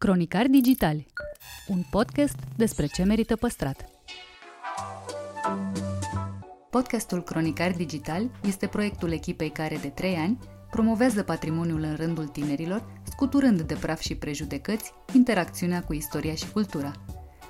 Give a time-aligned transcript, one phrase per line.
[0.00, 1.06] Cronicari Digitali,
[1.68, 3.88] un podcast despre ce merită păstrat.
[6.70, 10.38] Podcastul Cronicari Digitali este proiectul echipei care de trei ani
[10.70, 16.92] promovează patrimoniul în rândul tinerilor, scuturând de praf și prejudecăți interacțiunea cu istoria și cultura.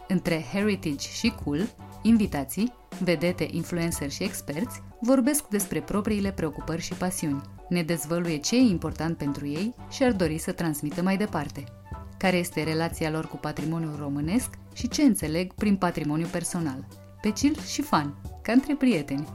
[0.09, 1.69] Între heritage și cool,
[2.03, 8.61] invitații, vedete, influenceri și experți vorbesc despre propriile preocupări și pasiuni, ne dezvăluie ce e
[8.61, 11.65] important pentru ei și ar dori să transmită mai departe–
[12.23, 16.87] care este relația lor cu patrimoniul românesc și ce înțeleg prin patrimoniu personal.
[17.21, 19.29] Pe chill și fan, ca între prieteni.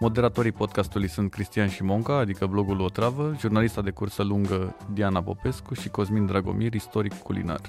[0.00, 5.88] Moderatorii podcastului sunt Cristian Șimonca, adică blogul Otravă, jurnalista de cursă lungă Diana Popescu și
[5.88, 7.60] Cosmin Dragomir, istoric culinar.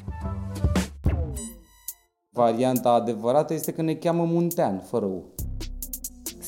[2.30, 5.34] Varianta adevărată este că ne cheamă Muntean, fără U.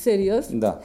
[0.04, 0.46] Serios?
[0.52, 0.80] Da.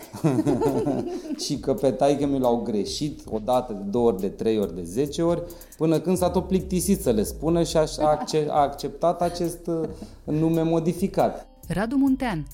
[1.45, 4.75] și că pe taică mi l-au greșit o dată, de două ori, de trei ori,
[4.75, 5.43] de zece ori,
[5.77, 7.85] până când s-a tot plictisit să le spună și a,
[8.49, 9.89] a acceptat acest uh,
[10.25, 11.47] nume modificat.
[11.69, 12.47] Radu Muntean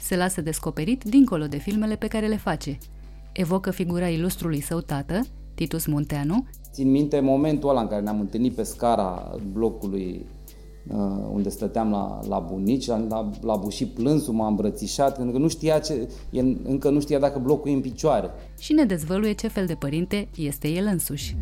[0.00, 2.78] se lasă descoperit dincolo de filmele pe care le face.
[3.32, 5.20] Evocă figura ilustrului său tată,
[5.54, 6.46] Titus Munteanu.
[6.72, 10.39] Țin minte momentul ăla în care ne-am întâlnit pe scara blocului Uh,
[11.32, 15.78] unde stăteam la, la bunici, la, la bușit plânsul, m-a îmbrățișat, pentru că nu știa
[15.78, 18.30] ce, el încă nu știa dacă blocul e în picioare.
[18.58, 21.36] Și ne dezvăluie ce fel de părinte este el însuși.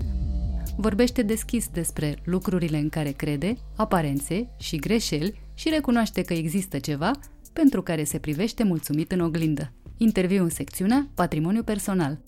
[0.76, 7.10] Vorbește deschis despre lucrurile în care crede, aparențe și greșeli și recunoaște că există ceva
[7.52, 9.72] pentru care se privește mulțumit în oglindă.
[9.96, 12.18] Interviu în secțiunea Patrimoniu personal.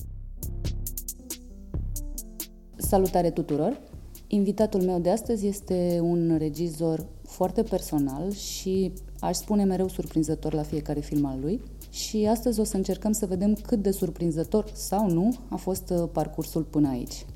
[2.77, 3.90] Salutare tuturor!
[4.33, 10.62] Invitatul meu de astăzi este un regizor foarte personal și aș spune mereu surprinzător la
[10.62, 11.61] fiecare film al lui.
[11.91, 16.09] Și astăzi o să încercăm să vedem cât de surprinzător sau nu a fost uh,
[16.12, 17.27] parcursul până aici.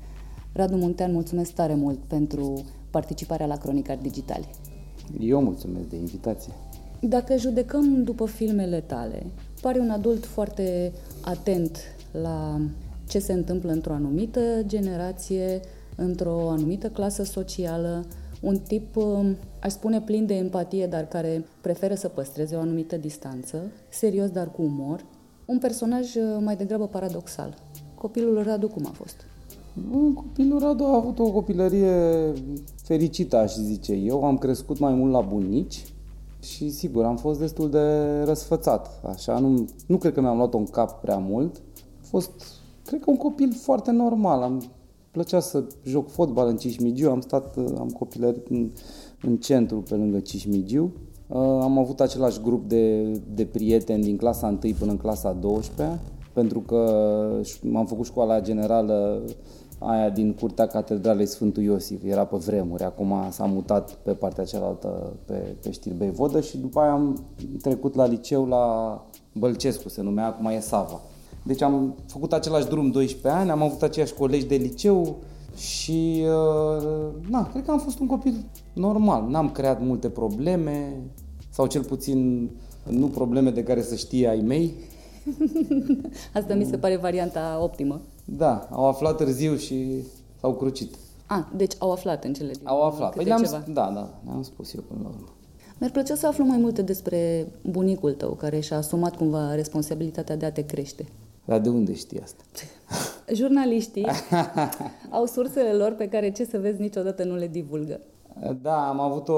[0.53, 4.45] Radu Muntean, mulțumesc tare mult pentru participarea la Cronicari Digitale.
[5.19, 6.53] Eu mulțumesc de invitație.
[6.99, 9.25] Dacă judecăm după filmele tale,
[9.61, 10.91] pare un adult foarte
[11.21, 11.77] atent
[12.11, 12.61] la
[13.07, 15.61] ce se întâmplă într-o anumită generație,
[15.95, 18.05] într-o anumită clasă socială,
[18.41, 22.97] un tip, um, aș spune, plin de empatie, dar care preferă să păstreze o anumită
[22.97, 25.05] distanță, serios, dar cu umor,
[25.45, 27.57] un personaj uh, mai degrabă paradoxal.
[27.95, 29.15] Copilul Radu cum a fost?
[30.13, 32.33] Copilul Radu a avut o copilărie
[32.83, 34.23] fericită, aș zice eu.
[34.23, 35.85] Am crescut mai mult la bunici
[36.41, 39.01] și, sigur, am fost destul de răsfățat.
[39.07, 41.61] Așa, nu, nu cred că mi-am luat-o în cap prea mult.
[42.01, 42.31] A fost,
[42.85, 44.41] cred că, un copil foarte normal.
[44.41, 44.63] Am
[45.15, 48.71] plăcea să joc fotbal în Cismigiu, am stat, uh, am copilărit în,
[49.21, 50.93] în centru pe lângă Cismigiu.
[51.27, 55.99] Uh, am avut același grup de, de prieteni din clasa 1 până în clasa 12,
[56.33, 56.81] pentru că
[57.61, 59.21] m-am făcut școala generală
[59.79, 65.13] aia din curtea Catedralei Sfântul Iosif, era pe vremuri, acum s-a mutat pe partea cealaltă
[65.25, 67.25] pe, pe Știrbei Vodă și după aia am
[67.61, 71.01] trecut la liceu la Bălcescu, se numea, acum e Sava.
[71.45, 75.15] Deci am făcut același drum 12 ani, am avut aceiași colegi de liceu
[75.55, 79.27] și, uh, na, cred că am fost un copil normal.
[79.29, 81.01] N-am creat multe probleme,
[81.49, 82.49] sau cel puțin
[82.89, 84.73] nu probleme de care să știe ai mei.
[86.33, 88.01] Asta mi se pare varianta optimă.
[88.25, 90.03] Da, au aflat târziu și
[90.39, 90.95] s-au crucit.
[91.25, 93.15] A, deci au aflat în cele din Au aflat.
[93.15, 93.63] Păi le-am, ceva.
[93.67, 95.27] Da, da, le-am spus eu până la urmă.
[95.77, 100.45] Mi-ar plăcea să aflu mai multe despre bunicul tău, care și-a asumat cumva responsabilitatea de
[100.45, 101.05] a te crește.
[101.45, 102.43] Dar de unde știi asta?
[103.33, 104.07] Jurnaliștii
[105.09, 107.99] au sursele lor pe care, ce să vezi, niciodată nu le divulgă.
[108.61, 109.33] Da, am avut o,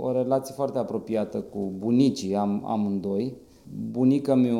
[0.00, 3.34] o relație foarte apropiată cu bunicii am, amândoi.
[3.90, 4.50] Bunica mi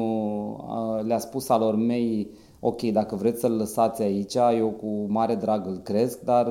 [1.02, 2.30] le-a spus alor mei,
[2.60, 6.48] ok, dacă vreți să-l lăsați aici, eu cu mare drag îl cresc, dar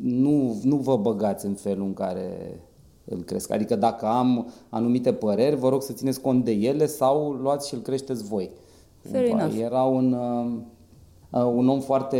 [0.00, 2.60] nu, nu vă băgați în felul în care
[3.04, 3.52] îl cresc.
[3.52, 7.74] Adică dacă am anumite păreri, vă rog să țineți cont de ele sau luați și
[7.74, 8.50] îl creșteți voi.
[9.10, 9.58] Fair enough.
[9.58, 12.18] Era un, uh, uh, un om foarte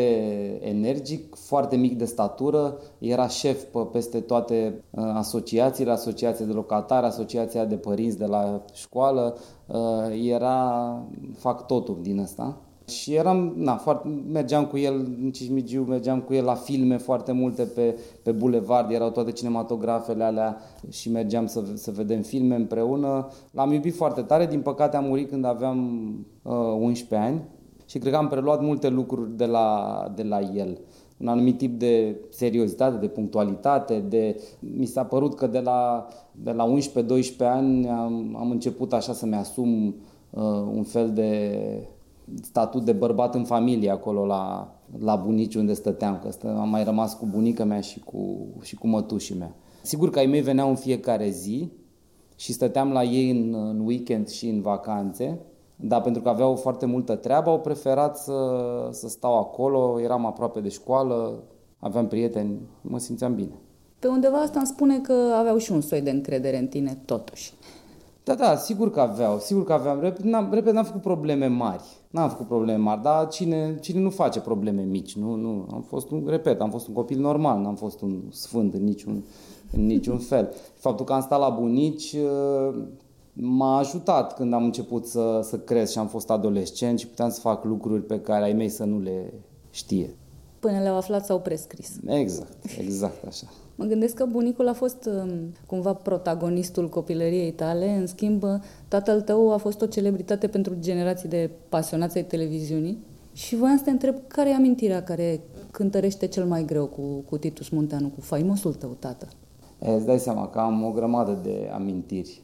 [0.61, 7.07] energic, foarte mic de statură, era șef pe, peste toate uh, asociațiile, asociația de locatari,
[7.07, 9.37] asociația de părinți de la școală,
[9.67, 10.99] uh, era,
[11.37, 12.57] fac totul din asta.
[12.87, 17.33] Și eram, na, foarte, mergeam cu el în Cismigiu, mergeam cu el la filme foarte
[17.33, 23.29] multe pe, pe bulevard, erau toate cinematografele alea și mergeam să, să vedem filme împreună.
[23.51, 26.09] L-am iubit foarte tare, din păcate am murit când aveam
[26.43, 27.43] uh, 11 ani
[27.87, 30.79] și cred că am preluat multe lucruri de la, de la el.
[31.17, 34.41] Un anumit tip de seriozitate, de punctualitate, de...
[34.61, 36.79] mi s-a părut că de la, de la 11-12
[37.39, 39.95] ani am, am început așa să-mi asum
[40.31, 40.43] uh,
[40.75, 41.61] un fel de
[42.43, 46.85] statut de bărbat în familie acolo la, la bunici unde stăteam, că stă, am mai
[46.85, 49.55] rămas cu bunica mea și cu, și cu mătușii mea.
[49.83, 51.71] Sigur că ai mei veneau în fiecare zi
[52.37, 55.39] și stăteam la ei în, în weekend și în vacanțe,
[55.77, 58.33] dar pentru că aveau foarte multă treabă, au preferat să,
[58.91, 61.43] să stau acolo, eram aproape de școală,
[61.79, 63.59] aveam prieteni, mă simțeam bine.
[63.99, 67.53] Pe undeva asta îmi spune că aveau și un soi de încredere în tine, totuși.
[68.25, 70.01] Da, da, sigur că aveau, sigur că aveam.
[70.01, 71.83] Repet, n-am, repet, n-am făcut probleme mari.
[72.11, 75.17] N-am făcut probleme mari, dar cine, cine nu face probleme mici?
[75.17, 75.67] Nu, nu.
[75.73, 79.25] Am fost un, repet, am fost un copil normal, n-am fost un sfânt în niciun,
[79.73, 80.53] în niciun fel.
[80.75, 82.83] Faptul că am stat la bunici uh,
[83.33, 87.41] m-a ajutat când am început să, să cresc și am fost adolescent și puteam să
[87.41, 89.33] fac lucruri pe care ai mei să nu le
[89.71, 90.17] știe.
[90.59, 91.97] Până le-au aflat sau prescris.
[92.07, 93.47] Exact, exact așa.
[93.75, 98.45] Mă gândesc că bunicul a fost um, cumva protagonistul copilăriei tale, în schimb
[98.89, 102.99] tatăl tău a fost o celebritate pentru generații de pasionați ai televiziunii
[103.33, 105.41] și voiam să te întreb care e amintirea care
[105.71, 109.29] cântărește cel mai greu cu, cu Titus Munteanu, cu faimosul tău tată?
[109.79, 112.43] E, îți dai seama că am o grămadă de amintiri.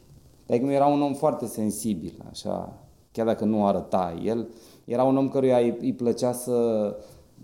[0.49, 2.73] Adică era un om foarte sensibil, așa,
[3.11, 4.47] chiar dacă nu arăta el.
[4.85, 6.55] Era un om căruia îi, îi plăcea să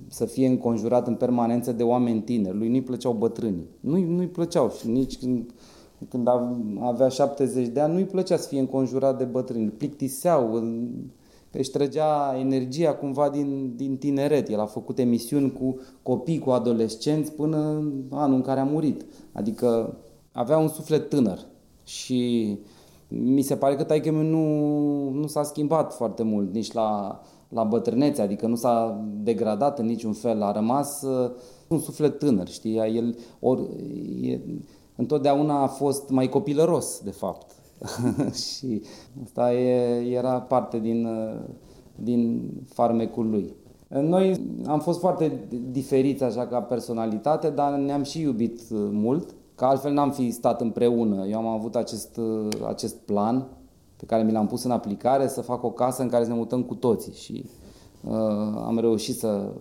[0.07, 2.57] să fie înconjurat în permanență de oameni tineri.
[2.57, 3.67] Lui nu-i plăceau bătrânii.
[3.79, 5.53] Nu-i, nu-i plăceau și nici când,
[6.09, 6.27] când
[6.79, 9.69] avea 70 de ani, nu-i plăcea să fie înconjurat de bătrâni.
[9.69, 10.63] Plictiseau,
[11.51, 14.49] își trăgea energia cumva din, din tineret.
[14.49, 19.05] El a făcut emisiuni cu copii, cu adolescenți până în anul în care a murit.
[19.31, 19.97] Adică
[20.31, 21.39] avea un suflet tânăr
[21.83, 22.49] și
[23.07, 28.21] mi se pare că taică nu, nu s-a schimbat foarte mult nici la la bătrânețe,
[28.21, 31.31] adică nu s-a degradat în niciun fel, a rămas uh,
[31.67, 32.75] un suflet tânăr, știi?
[32.77, 33.59] El or,
[34.21, 34.39] e,
[34.95, 37.51] întotdeauna a fost mai copilăros, de fapt.
[38.45, 38.81] și
[39.23, 41.39] asta e, era parte din, uh,
[41.95, 43.55] din farmecul lui.
[43.87, 49.65] Noi am fost foarte diferiți așa ca personalitate, dar ne-am și iubit uh, mult, că
[49.65, 51.25] altfel n-am fi stat împreună.
[51.25, 53.47] Eu am avut acest, uh, acest plan
[53.97, 56.35] pe care mi l-am pus în aplicare, să fac o casă în care să ne
[56.35, 57.45] mutăm cu toții și
[58.03, 58.13] uh,
[58.65, 59.51] am reușit să,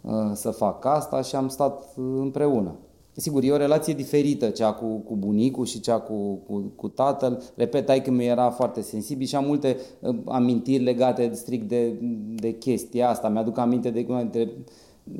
[0.00, 2.74] uh, să fac asta și am stat împreună.
[3.16, 7.42] Sigur, e o relație diferită cea cu, cu bunicul și cea cu, cu, cu tatăl.
[7.54, 12.00] Repet, ai că mi era foarte sensibil și am multe uh, amintiri legate strict de,
[12.34, 13.28] de chestia asta.
[13.28, 14.50] Mi-aduc aminte de una dintre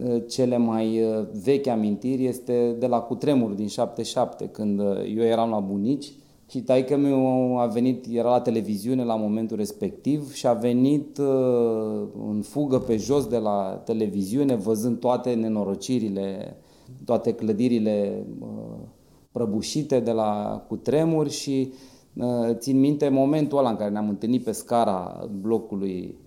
[0.05, 5.23] uh, cele mai uh, vechi amintiri este de la cutremur din 77, când uh, eu
[5.23, 6.13] eram la bunici
[6.55, 12.09] și taică meu a venit, era la televiziune la momentul respectiv și a venit uh,
[12.29, 16.57] în fugă pe jos de la televiziune, văzând toate nenorocirile,
[17.05, 18.49] toate clădirile uh,
[19.33, 21.73] prăbușite de la cutremur și
[22.15, 26.24] uh, țin minte momentul ăla în care ne-am întâlnit pe scara blocului Uh,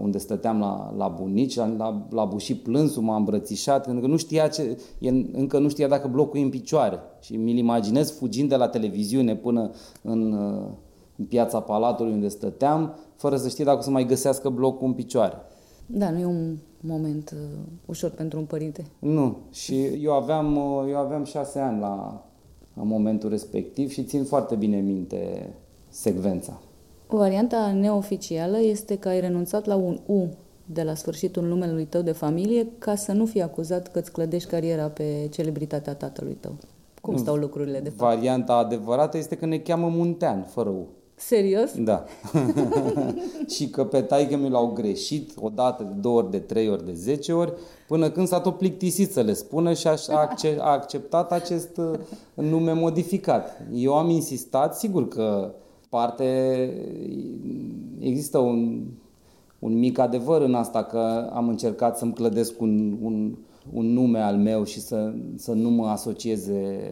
[0.00, 4.48] unde stăteam la, la bunici, la, la bușit plânsul, m-a îmbrățișat, pentru că nu știa
[4.48, 6.98] ce, el încă nu știa dacă blocul e în picioare.
[7.20, 9.70] Și mi-l imaginez fugind de la televiziune până
[10.02, 10.66] în, uh,
[11.16, 14.92] în piața Palatului unde stăteam, fără să știe dacă o să mai găsească blocul în
[14.92, 15.34] picioare.
[15.86, 18.84] Da, nu e un moment uh, ușor pentru un părinte.
[18.98, 22.24] Nu, și eu aveam, uh, eu aveam șase ani la,
[22.74, 25.52] la momentul respectiv și țin foarte bine minte
[25.88, 26.60] secvența.
[27.06, 30.28] Varianta neoficială este că ai renunțat la un U
[30.66, 34.48] de la sfârșitul numelui tău de familie ca să nu fii acuzat că îți clădești
[34.48, 36.56] cariera pe celebritatea tatălui tău.
[37.00, 38.14] Cum stau lucrurile de fapt?
[38.14, 40.86] Varianta adevărată este că ne cheamă Muntean, fără U.
[41.16, 41.70] Serios?
[41.76, 42.04] Da.
[43.54, 46.84] și că pe taică mi l-au greșit o dată, de două ori, de trei ori,
[46.84, 47.52] de zece ori,
[47.88, 49.94] până când s-a tot plictisit să le spună și a,
[50.58, 51.98] a acceptat acest uh,
[52.34, 53.62] nume modificat.
[53.72, 55.54] Eu am insistat, sigur că
[55.94, 56.70] parte
[57.98, 58.82] există un,
[59.58, 63.36] un mic adevăr în asta că am încercat să-mi clădesc un, un,
[63.72, 66.88] un nume al meu și să, să nu mă asocieze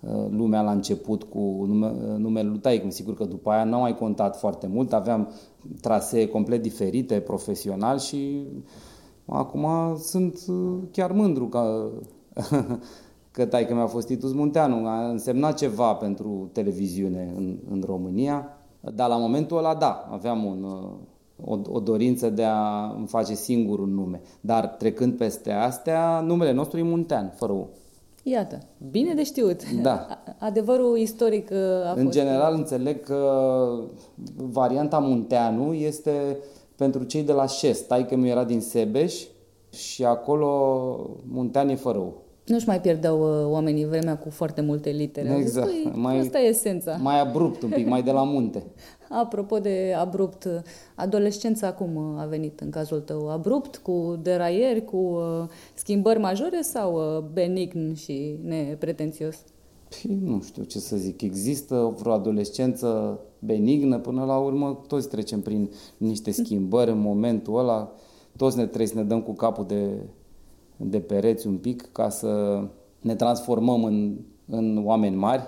[0.00, 2.90] uh, lumea la început cu nume, numele lui Taicum.
[2.90, 5.32] Sigur că după aia n-am mai contat foarte mult, aveam
[5.80, 8.44] trasee complet diferite, profesional și
[9.26, 9.66] acum
[9.96, 11.90] sunt uh, chiar mândru că
[13.40, 18.48] că taică mi-a fost Titus Munteanu, a însemnat ceva pentru televiziune în, în România,
[18.94, 20.64] dar la momentul ăla, da, aveam un,
[21.44, 24.20] o, o dorință de a îmi face singur un nume.
[24.40, 27.68] Dar trecând peste astea, numele nostru e Muntean, fără U.
[28.22, 28.58] Iată,
[28.90, 29.72] bine de știut.
[29.72, 30.06] Da.
[30.38, 32.16] Adevărul istoric uh, a În fost...
[32.16, 33.44] general înțeleg că
[34.36, 36.38] varianta Munteanu este
[36.76, 37.86] pentru cei de la Șest.
[37.86, 39.22] Taică mi era din Sebeș
[39.70, 40.48] și acolo
[41.30, 42.14] Muntean e fără U.
[42.46, 45.36] Nu-și mai pierdeau uh, oamenii vremea cu foarte multe litere.
[45.38, 45.68] Exact.
[45.70, 46.96] Zis, "Păi, Mai- Asta e esența.
[47.02, 48.62] Mai abrupt un pic, mai de la munte.
[49.22, 50.48] Apropo de abrupt,
[50.94, 53.30] adolescența acum a venit în cazul tău?
[53.30, 59.36] Abrupt, cu deraieri, cu uh, schimbări majore sau uh, benign și nepretențios?
[59.88, 61.20] Păi, nu știu ce să zic.
[61.22, 67.92] Există vreo adolescență benignă, până la urmă toți trecem prin niște schimbări în momentul ăla.
[68.36, 69.88] Toți ne trebuie să ne dăm cu capul de,
[70.82, 72.62] de pereți un pic ca să
[73.00, 75.42] ne transformăm în, în oameni mari.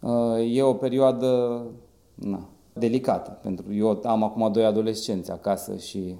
[0.00, 1.62] Uh, E o perioadă
[2.14, 6.14] na, delicată, pentru eu am acum doi adolescenți acasă și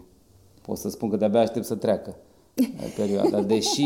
[0.63, 2.17] pot să spun că de-abia aștept să treacă
[2.97, 3.43] perioada.
[3.43, 3.83] Deși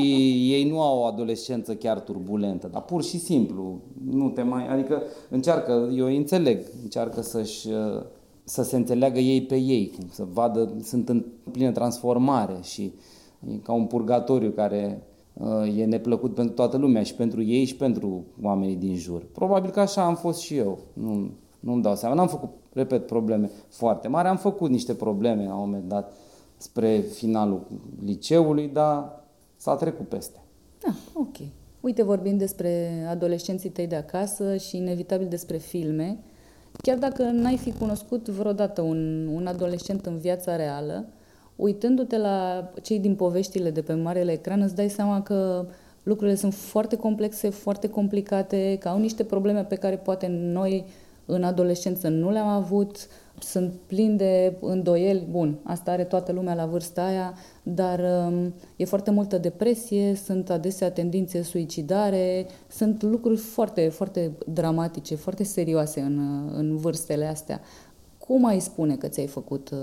[0.52, 5.02] ei nu au o adolescență chiar turbulentă, dar pur și simplu, nu te mai, adică
[5.30, 8.02] încearcă, eu îi înțeleg, încearcă să-și, uh,
[8.44, 12.92] să se înțeleagă ei pe ei, cum să vadă, sunt în plină transformare și
[13.50, 17.76] e ca un purgatoriu care uh, e neplăcut pentru toată lumea și pentru ei și
[17.76, 19.22] pentru oamenii din jur.
[19.32, 22.14] Probabil că așa am fost și eu, nu, nu-mi dau seama.
[22.14, 26.12] N-am făcut, repet, probleme foarte mari, am făcut niște probleme la un moment dat
[26.56, 27.66] spre finalul
[28.04, 29.22] liceului, dar
[29.56, 30.42] s-a trecut peste.
[30.86, 31.36] Ah, ok.
[31.80, 36.18] Uite, vorbim despre adolescenții tăi de acasă și inevitabil despre filme.
[36.82, 41.06] Chiar dacă n-ai fi cunoscut vreodată un, un adolescent în viața reală,
[41.56, 45.66] uitându-te la cei din poveștile de pe marele ecran, îți dai seama că
[46.02, 50.84] lucrurile sunt foarte complexe, foarte complicate, că au niște probleme pe care poate noi
[51.26, 53.08] în adolescență nu le-am avut,
[53.38, 58.84] sunt plini de îndoieli, bun, asta are toată lumea la vârsta aia, dar um, e
[58.84, 66.48] foarte multă depresie, sunt adesea tendințe suicidare, sunt lucruri foarte, foarte dramatice, foarte serioase în,
[66.54, 67.60] în vârstele astea.
[68.18, 69.78] Cum ai spune că ți-ai făcut uh,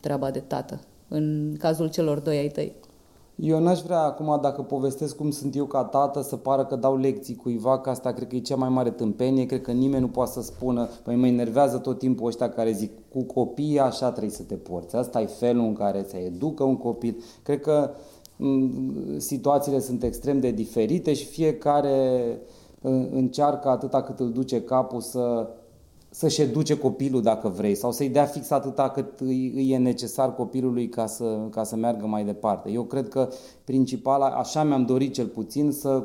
[0.00, 2.74] treaba de tată în cazul celor doi ai tăi?
[3.42, 6.96] Eu n-aș vrea acum, dacă povestesc cum sunt eu ca tată, să pară că dau
[6.96, 10.08] lecții cuiva, că asta cred că e cea mai mare tâmpenie, cred că nimeni nu
[10.08, 14.30] poate să spună, păi mă enervează tot timpul ăștia care zic, cu copiii așa trebuie
[14.30, 17.16] să te porți, asta e felul în care se educă un copil.
[17.42, 17.90] Cred că
[18.36, 18.70] m,
[19.18, 22.22] situațiile sunt extrem de diferite și fiecare
[22.80, 25.48] uh, încearcă atâta cât îl duce capul să
[26.10, 30.34] să-și educe copilul dacă vrei sau să-i dea fix atâta cât îi, îi e necesar
[30.34, 32.70] copilului ca să, ca să meargă mai departe.
[32.70, 33.28] Eu cred că
[33.64, 36.04] principala, așa mi-am dorit cel puțin, să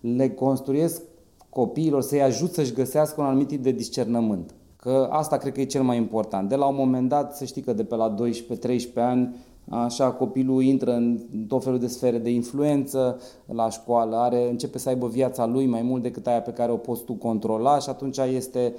[0.00, 1.02] le construiesc
[1.48, 4.54] copiilor, să-i ajut să-și găsească un anumit tip de discernământ.
[4.76, 6.48] Că asta cred că e cel mai important.
[6.48, 9.34] De la un moment dat, să știi că de pe la 12-13 ani,
[9.68, 14.88] Așa, copilul intră în tot felul de sfere de influență la școală, are, începe să
[14.88, 18.16] aibă viața lui mai mult decât aia pe care o poți tu controla și atunci
[18.16, 18.74] este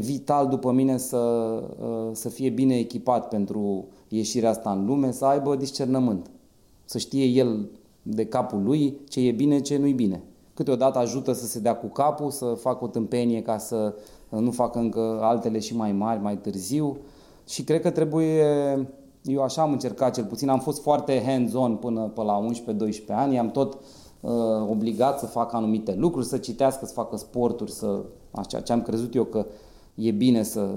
[0.00, 1.62] vital după mine să,
[2.12, 6.30] să fie bine echipat pentru ieșirea asta în lume, să aibă discernământ,
[6.84, 7.68] să știe el
[8.02, 10.22] de capul lui ce e bine, ce nu-i bine.
[10.54, 13.94] Câteodată ajută să se dea cu capul, să facă o tâmpenie ca să
[14.28, 16.96] nu facă încă altele și mai mari mai târziu
[17.46, 18.44] și cred că trebuie
[19.22, 22.46] eu așa am încercat cel puțin, am fost foarte hands-on până pe la 11-12
[23.08, 23.78] ani, am tot
[24.20, 24.32] uh,
[24.68, 29.14] obligat să facă anumite lucruri, să citească, să facă sporturi, să așa, ce am crezut
[29.14, 29.46] eu că
[29.94, 30.68] e bine să,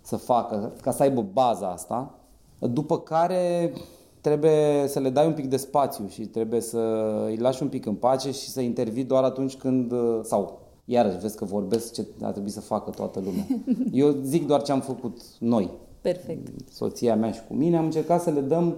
[0.00, 2.18] să facă, ca să aibă baza asta.
[2.58, 3.72] După care
[4.20, 6.78] trebuie să le dai un pic de spațiu și trebuie să
[7.26, 11.18] îi lași un pic în pace și să intervii doar atunci când, uh, sau iarăși
[11.18, 13.46] vezi că vorbesc ce ar trebui să facă toată lumea.
[14.04, 15.70] Eu zic doar ce am făcut noi,
[16.00, 16.72] Perfect.
[16.72, 18.76] soția mea și cu mine, am încercat să le dăm,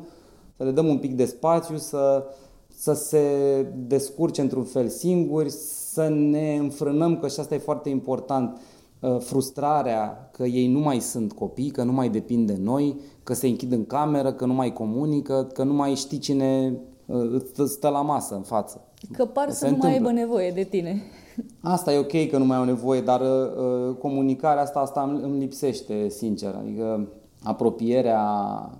[0.56, 2.24] să le dăm un pic de spațiu, să,
[2.68, 3.22] să se
[3.86, 8.75] descurce într-un fel singuri, să ne înfrânăm, că și asta e foarte important, uh,
[9.18, 13.46] frustrarea că ei nu mai sunt copii, că nu mai depind de noi, că se
[13.46, 16.76] închid în cameră, că nu mai comunică, că nu mai știi cine
[17.06, 18.80] uh, stă, stă la masă în față.
[19.12, 20.08] Că par Se să nu mai întâmplă.
[20.08, 21.02] aibă nevoie de tine.
[21.60, 25.38] Asta e ok că nu mai au nevoie, dar uh, comunicarea asta, asta îmi- îmi
[25.38, 26.54] lipsește, sincer.
[26.60, 27.08] Adică
[27.42, 28.20] apropierea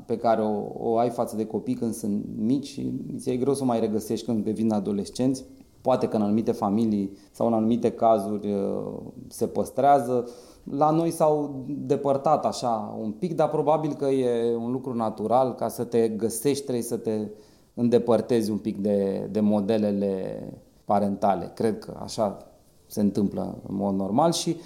[0.06, 3.54] pe care o, o ai față de copii când sunt mici și ți e greu
[3.54, 5.44] să o mai regăsești când devin adolescenți.
[5.86, 8.92] Poate că în anumite familii sau în anumite cazuri uh,
[9.28, 10.28] se păstrează.
[10.70, 15.54] La noi s-au depărtat așa un pic, dar probabil că e un lucru natural.
[15.54, 17.28] Ca să te găsești trebuie să te
[17.74, 20.42] îndepărtezi un pic de, de modelele
[20.84, 21.50] parentale.
[21.54, 22.46] Cred că așa
[22.86, 24.56] se întâmplă în mod normal și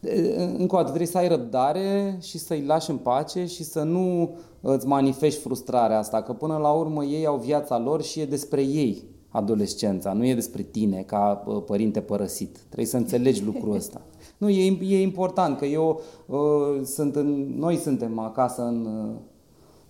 [0.00, 3.82] e, încă o dată trebuie să ai răbdare și să-i lași în pace și să
[3.82, 8.24] nu îți manifesti frustrarea asta, că până la urmă ei au viața lor și e
[8.24, 12.58] despre ei adolescența, nu e despre tine ca uh, părinte părăsit.
[12.58, 14.00] Trebuie să înțelegi lucrul ăsta.
[14.38, 19.14] Nu, e, e important că eu uh, sunt în, noi suntem acasă în, uh,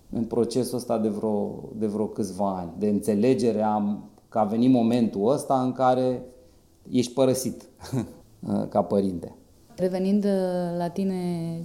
[0.09, 3.97] în procesul ăsta de vreo, de vreo câțiva ani, de înțelegere a
[4.33, 6.25] că a venit momentul ăsta în care
[6.91, 7.63] ești părăsit
[8.73, 9.35] ca părinte.
[9.75, 11.15] Revenind uh, la tine,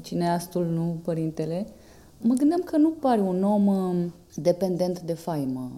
[0.02, 1.66] cineastul, nu părintele,
[2.20, 5.70] mă gândeam că nu pare un om uh, dependent de faimă,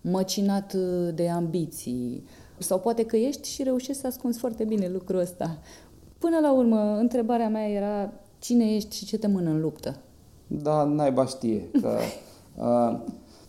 [0.00, 2.24] măcinat uh, de ambiții,
[2.58, 5.58] sau poate că ești și reușești să ascunzi foarte bine lucrul ăsta.
[6.18, 9.96] Până la urmă, întrebarea mea era cine ești și ce te mână în luptă?
[10.46, 11.70] Da, naiba știe.
[11.80, 11.98] Că,
[12.62, 12.98] uh,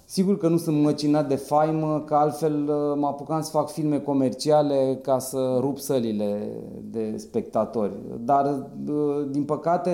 [0.09, 3.99] sigur că nu sunt măcinat de faimă, că altfel uh, mă apucam să fac filme
[3.99, 6.49] comerciale ca să rup sălile
[6.81, 7.91] de spectatori.
[8.19, 9.91] Dar, uh, din păcate,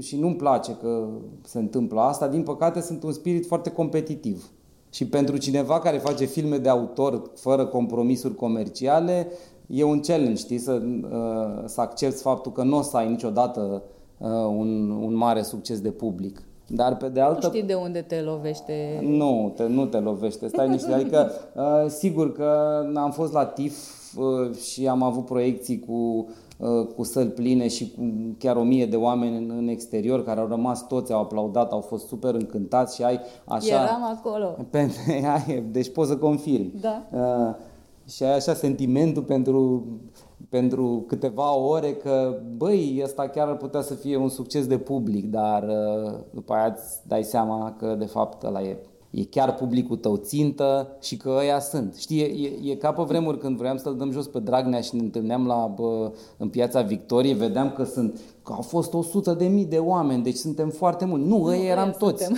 [0.00, 1.06] și nu-mi place că
[1.42, 4.50] se întâmplă asta, din păcate sunt un spirit foarte competitiv.
[4.90, 9.28] Și pentru cineva care face filme de autor fără compromisuri comerciale,
[9.66, 13.82] e un challenge, știi, să, uh, să accepti faptul că nu o să ai niciodată
[14.18, 16.42] uh, un, un mare succes de public.
[16.66, 17.46] Dar pe de altă...
[17.46, 19.00] Nu știi de unde te lovește...
[19.02, 20.92] Nu, te, nu te lovește, stai niște.
[20.98, 23.76] Adică, uh, sigur că am fost la TIF
[24.70, 26.28] și am avut proiecții cu
[26.96, 28.02] cu săli pline și cu
[28.38, 31.80] chiar o mie de oameni în, în exterior care au rămas toți, au aplaudat, au
[31.80, 33.82] fost super încântați și ai așa...
[33.82, 34.46] Eram acolo.
[34.70, 34.90] Pe,
[35.70, 36.72] deci poți să confirmi.
[36.80, 37.02] Da.
[37.12, 37.54] Uh,
[38.08, 39.84] și ai așa sentimentul pentru,
[40.48, 45.30] pentru câteva ore că, băi, ăsta chiar ar putea să fie un succes de public,
[45.30, 48.78] dar uh, după aia îți dai seama că de fapt ăla e
[49.14, 51.94] e chiar publicul tău țintă și că ăia sunt.
[51.96, 55.02] Știi, e, e ca pe vremuri când vreau să-l dăm jos pe Dragnea și ne
[55.02, 59.64] întâlneam la, bă, în piața Victoriei, vedeam că sunt că au fost 100 de mii
[59.64, 61.26] de oameni, deci suntem foarte mulți.
[61.26, 62.26] Nu, ei eram toți.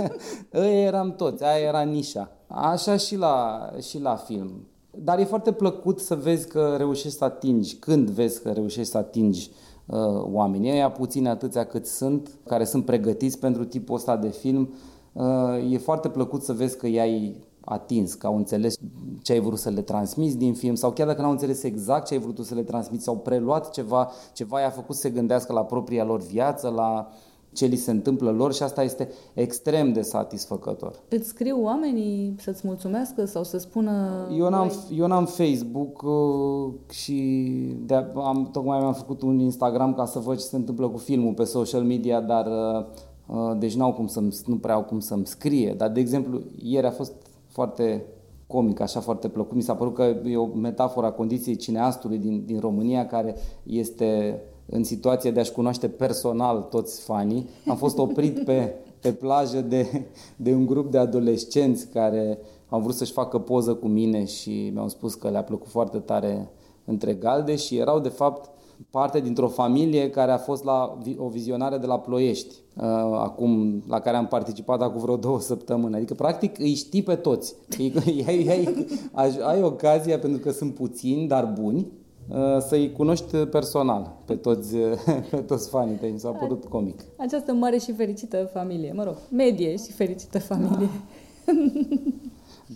[0.52, 2.30] ei eram toți, aia era nișa.
[2.46, 4.66] Așa și la, și la film.
[4.98, 8.98] Dar e foarte plăcut să vezi că reușești să atingi, când vezi că reușești să
[8.98, 9.50] atingi
[9.86, 9.98] uh,
[10.32, 14.74] oamenii ăia, puțini atâția cât sunt, care sunt pregătiți pentru tipul ăsta de film,
[15.12, 18.74] uh, e foarte plăcut să vezi că i-ai atins, că au înțeles
[19.22, 22.06] ce ai vrut să le transmiți din film sau chiar dacă nu au înțeles exact
[22.06, 25.52] ce ai vrut să le transmiți, au preluat ceva, ceva i-a făcut să se gândească
[25.52, 27.08] la propria lor viață, la
[27.52, 31.02] ce li se întâmplă lor și asta este extrem de satisfăcător.
[31.08, 34.26] Îți scriu oamenii să-ți mulțumească sau să spună...
[34.36, 37.46] Eu n-am, eu n-am Facebook uh, și
[37.84, 41.32] de am, tocmai mi-am făcut un Instagram ca să văd ce se întâmplă cu filmul
[41.32, 42.84] pe social media, dar uh,
[43.26, 45.74] uh deci n-au cum să nu prea au cum să-mi scrie.
[45.76, 47.12] Dar, de exemplu, ieri a fost
[47.48, 48.04] foarte
[48.46, 49.56] comic, așa foarte plăcut.
[49.56, 54.40] Mi s-a părut că e o metaforă a condiției cineastului din, din România care este
[54.66, 57.48] în situația de a-și cunoaște personal toți fanii.
[57.66, 62.94] Am fost oprit pe, pe plajă de, de un grup de adolescenți care au vrut
[62.94, 66.50] să-și facă poză cu mine și mi-au spus că le-a plăcut foarte tare
[66.84, 68.50] între galde și erau de fapt
[68.90, 74.00] parte dintr-o familie care a fost la o vizionare de la Ploiești, uh, acum, la
[74.00, 75.94] care am participat acum vreo două săptămâni.
[75.94, 77.54] Adică, practic, îi știi pe toți.
[78.26, 82.01] ai, ai, ai, ai ocazia, pentru că sunt puțini, dar buni, uh,
[82.58, 84.76] să-i cunoști personal pe toți,
[85.30, 86.10] pe toți fanii tăi.
[86.10, 87.00] Mi s-a părut comic.
[87.18, 90.88] Această mare și fericită familie, mă rog, medie și fericită familie.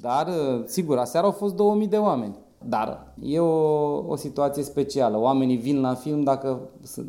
[0.01, 2.35] Dar, uh, sigur, aseară au fost 2000 de oameni.
[2.69, 5.19] Dar e o, o situație specială.
[5.19, 6.61] Oamenii vin la film dacă,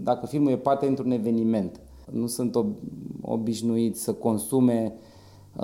[0.04, 1.80] dacă filmul e parte într-un eveniment.
[2.12, 2.76] Nu sunt ob,
[3.21, 5.07] obișnuiți să consume uh,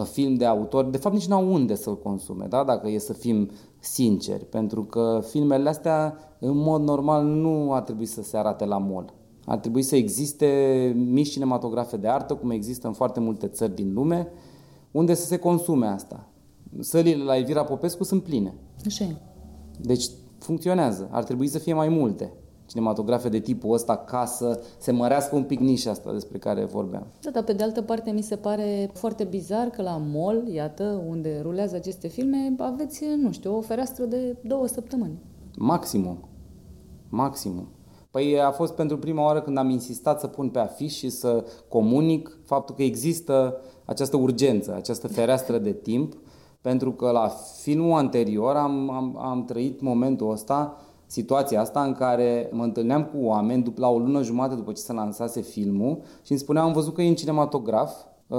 [0.02, 0.86] film de autor.
[0.86, 2.64] De fapt, nici n-au unde să-l consume, da?
[2.64, 4.46] dacă e să fim sinceri.
[4.46, 9.14] Pentru că filmele astea, în mod normal, nu ar trebui să se arate la mall.
[9.46, 10.48] Ar trebui să existe
[10.96, 14.28] mici cinematografe de artă, cum există în foarte multe țări din lume,
[14.92, 16.28] unde să se consume asta.
[16.80, 18.54] Sălile la Evira Popescu sunt pline.
[18.86, 19.06] Așa
[19.82, 21.10] deci funcționează.
[21.12, 22.34] Ar trebui să fie mai multe
[22.74, 27.08] cinematografe de tipul ăsta ca să se mărească un pic nișa asta despre care vorbeam.
[27.22, 31.04] Da, dar pe de altă parte mi se pare foarte bizar că la mall, iată,
[31.08, 35.20] unde rulează aceste filme, aveți, nu știu, o fereastră de două săptămâni.
[35.58, 36.18] Maximum.
[37.10, 37.68] Maximum.
[38.12, 41.46] Păi a fost pentru prima oară când am insistat să pun pe afiș și să
[41.68, 46.18] comunic faptul că există această urgență, această fereastră de timp
[46.62, 47.28] pentru că la
[47.62, 50.78] filmul anterior am, am, am trăit momentul ăsta,
[51.14, 54.82] situația asta în care mă întâlneam cu oameni după, la o lună jumate după ce
[54.82, 57.96] se lansase filmul și îmi spuneau, am văzut că e în cinematograf,
[58.28, 58.38] uh,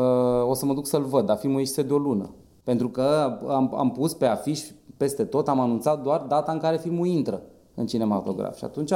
[0.49, 2.31] o să mă duc să-l văd, dar filmul este de o lună.
[2.65, 4.61] Pentru că am, am pus pe afiș
[4.97, 7.43] peste tot, am anunțat doar data în care filmul intră
[7.75, 8.57] în cinematograf.
[8.57, 8.93] Și atunci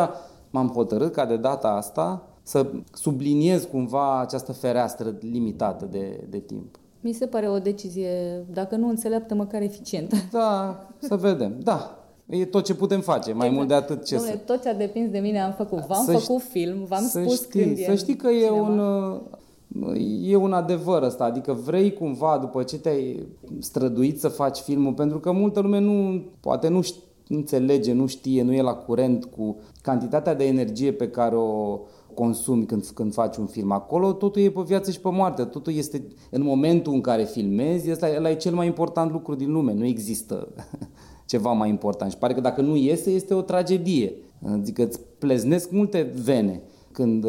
[0.50, 6.78] m-am hotărât ca de data asta să subliniez cumva această fereastră limitată de, de timp.
[7.00, 10.16] Mi se pare o decizie, dacă nu înțeleaptă, măcar eficientă.
[10.30, 11.60] Da, să vedem.
[11.62, 14.36] Da, E tot ce putem face, mai mult de atât ce Dom'le, să...
[14.46, 15.86] tot ce a depins de mine am făcut.
[15.86, 18.68] V-am să făcut film, v-am să spus știi, când Să știi că e cinema.
[18.68, 18.78] un...
[18.78, 19.20] Uh,
[20.22, 23.26] E un adevăr ăsta, adică vrei cumva, după ce te-ai
[23.58, 28.06] străduit să faci filmul, pentru că multă lume nu, poate nu știe nu înțelege, nu
[28.06, 31.80] știe, nu e la curent cu cantitatea de energie pe care o
[32.14, 33.72] consumi când, când faci un film.
[33.72, 37.90] Acolo totul e pe viață și pe moarte, totul este în momentul în care filmezi,
[37.90, 40.48] ăsta, ăla e cel mai important lucru din lume, nu există
[41.28, 42.10] ceva mai important.
[42.10, 44.12] Și pare că dacă nu iese, este o tragedie.
[44.52, 46.62] Adică îți pleznesc multe vene
[46.92, 47.26] când,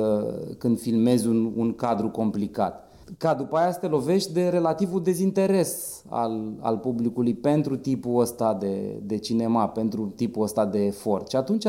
[0.58, 2.84] când filmezi un, un cadru complicat
[3.18, 8.58] ca după aia să te lovești de relativul dezinteres al, al publicului pentru tipul ăsta
[8.60, 11.30] de, de cinema, pentru tipul ăsta de efort.
[11.30, 11.66] Și atunci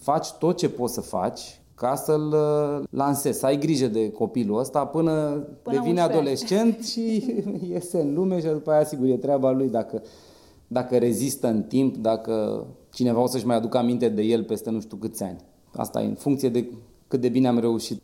[0.00, 4.58] faci tot ce poți să faci ca să-l uh, lansezi, să ai grijă de copilul
[4.58, 7.24] ăsta până, până devine adolescent și
[7.70, 10.02] iese în lume și după aia sigur e treaba lui dacă,
[10.72, 14.80] dacă rezistă în timp, dacă cineva o să-și mai aducă aminte de el peste nu
[14.80, 15.36] știu câți ani.
[15.72, 16.66] Asta e în funcție de
[17.08, 18.02] cât de bine am reușit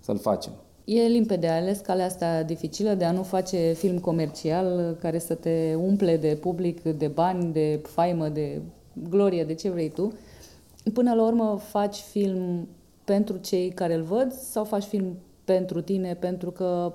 [0.00, 0.52] să-l facem.
[0.84, 5.74] E limpede, ales calea asta dificilă de a nu face film comercial care să te
[5.74, 8.60] umple de public, de bani, de faimă, de
[9.08, 10.12] glorie, de ce vrei tu.
[10.92, 12.68] Până la urmă faci film
[13.04, 16.92] pentru cei care îl văd sau faci film pentru tine pentru că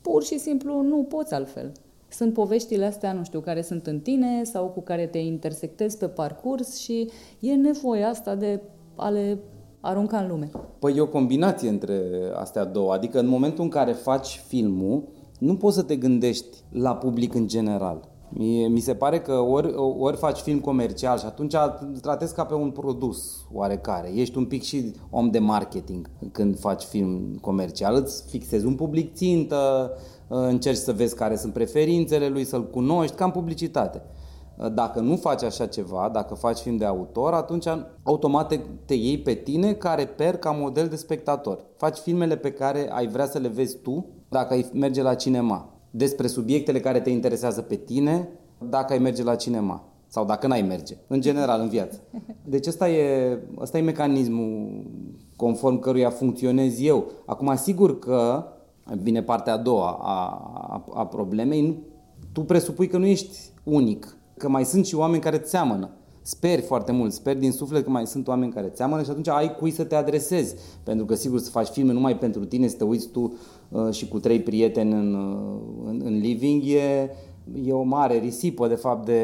[0.00, 1.72] pur și simplu nu poți altfel.
[2.10, 6.08] Sunt poveștile astea, nu știu, care sunt în tine sau cu care te intersectezi pe
[6.08, 8.62] parcurs și e nevoia asta de
[8.96, 9.38] a le
[9.80, 10.50] arunca în lume.
[10.78, 12.02] Păi e o combinație între
[12.34, 12.92] astea două.
[12.92, 15.02] Adică în momentul în care faci filmul,
[15.38, 18.08] nu poți să te gândești la public în general.
[18.32, 21.54] Mie, mi se pare că ori, ori faci film comercial și atunci
[22.00, 24.10] tratezi ca pe un produs oarecare.
[24.14, 27.94] Ești un pic și om de marketing când faci film comercial.
[27.94, 29.90] Îți fixezi un public țintă,
[30.32, 34.02] încerci să vezi care sunt preferințele lui, să-l cunoști, ca în publicitate.
[34.72, 37.66] Dacă nu faci așa ceva, dacă faci film de autor, atunci
[38.02, 41.64] automat te, te iei pe tine ca reper, ca model de spectator.
[41.76, 45.72] Faci filmele pe care ai vrea să le vezi tu dacă ai merge la cinema.
[45.90, 48.28] Despre subiectele care te interesează pe tine
[48.68, 52.00] dacă ai merge la cinema sau dacă n-ai merge, în general, în viață.
[52.44, 54.82] Deci ăsta e, ăsta e mecanismul
[55.36, 57.10] conform căruia funcționez eu.
[57.26, 58.44] Acum, sigur că,
[58.84, 60.16] vine partea a doua a,
[60.68, 61.78] a, a problemei,
[62.32, 65.90] tu presupui că nu ești unic că mai sunt și oameni care ți seamănă.
[66.22, 69.28] Speri foarte mult, speri din suflet că mai sunt oameni care ți seamănă și atunci
[69.28, 70.54] ai cui să te adresezi.
[70.82, 73.38] Pentru că sigur să faci filme numai pentru tine, să te uiți tu
[73.68, 77.10] uh, și cu trei prieteni în, uh, în, în living e,
[77.64, 79.22] e o mare risipă de fapt de,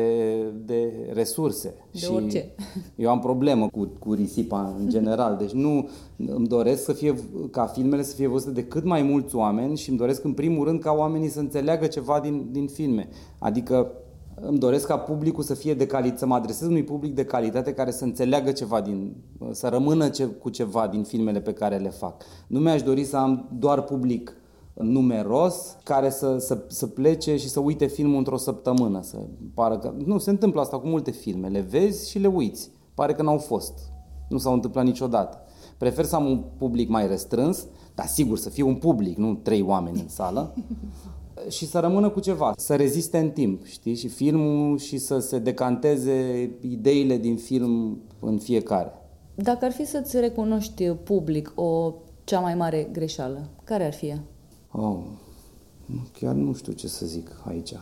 [0.65, 1.75] de resurse.
[1.91, 2.55] De și orice.
[2.97, 7.15] Eu am problemă cu, cu risipa în general, deci nu îmi doresc să fie,
[7.51, 10.65] ca filmele să fie văzute de cât mai mulți oameni și îmi doresc în primul
[10.65, 13.09] rând ca oamenii să înțeleagă ceva din, din filme.
[13.39, 13.93] Adică
[14.41, 17.75] îmi doresc ca publicul să fie de calitate, să mă adresez unui public de calitate
[17.75, 19.15] care să înțeleagă ceva din,
[19.51, 22.23] să rămână ce, cu ceva din filmele pe care le fac.
[22.47, 24.37] Nu mi-aș dori să am doar public
[24.81, 29.03] numeros care să, să, să plece și să uite filmul într-o săptămână.
[29.03, 29.19] Să
[29.55, 29.95] pară că...
[30.05, 31.49] Nu, se întâmplă asta cu multe filme.
[31.49, 32.71] Le vezi și le uiți.
[32.95, 33.79] Pare că n-au fost.
[34.29, 35.41] Nu s-au întâmplat niciodată.
[35.79, 39.63] Prefer să am un public mai restrâns, dar sigur să fie un public, nu trei
[39.63, 40.55] oameni în sală,
[41.57, 43.95] și să rămână cu ceva, să reziste în timp, știi?
[43.95, 48.93] Și filmul și să se decanteze ideile din film în fiecare.
[49.35, 54.23] Dacă ar fi să-ți recunoști public o cea mai mare greșeală, care ar fi ea?
[54.79, 54.97] Oh,
[56.13, 57.73] chiar nu știu ce să zic aici.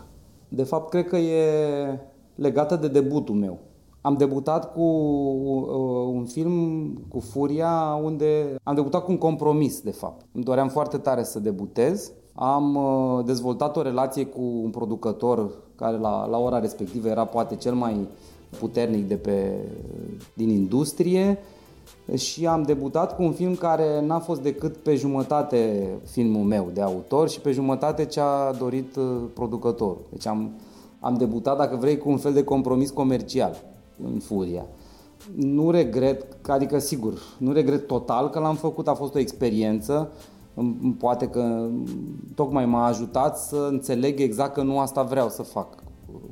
[0.49, 2.01] De fapt, cred că e
[2.35, 3.59] legată de debutul meu.
[4.01, 9.91] Am debutat cu uh, un film cu Furia unde am debutat cu un compromis, de
[9.91, 10.27] fapt.
[10.33, 15.97] Îmi doream foarte tare să debutez am uh, dezvoltat o relație cu un producător care
[15.97, 18.09] la, la ora respectivă era poate cel mai
[18.59, 19.59] puternic de pe,
[20.35, 21.39] din industrie
[22.13, 26.81] și am debutat cu un film care n-a fost decât pe jumătate filmul meu de
[26.81, 30.05] autor și pe jumătate ce a dorit uh, producătorul.
[30.11, 30.51] Deci am,
[31.01, 33.57] am debutat, dacă vrei, cu un fel de compromis comercial
[34.05, 34.67] în Furia.
[35.35, 40.11] Nu regret, adică sigur, nu regret total că l-am făcut, a fost o experiență,
[40.99, 41.69] poate că
[42.35, 45.69] tocmai m-a ajutat să înțeleg exact că nu asta vreau să fac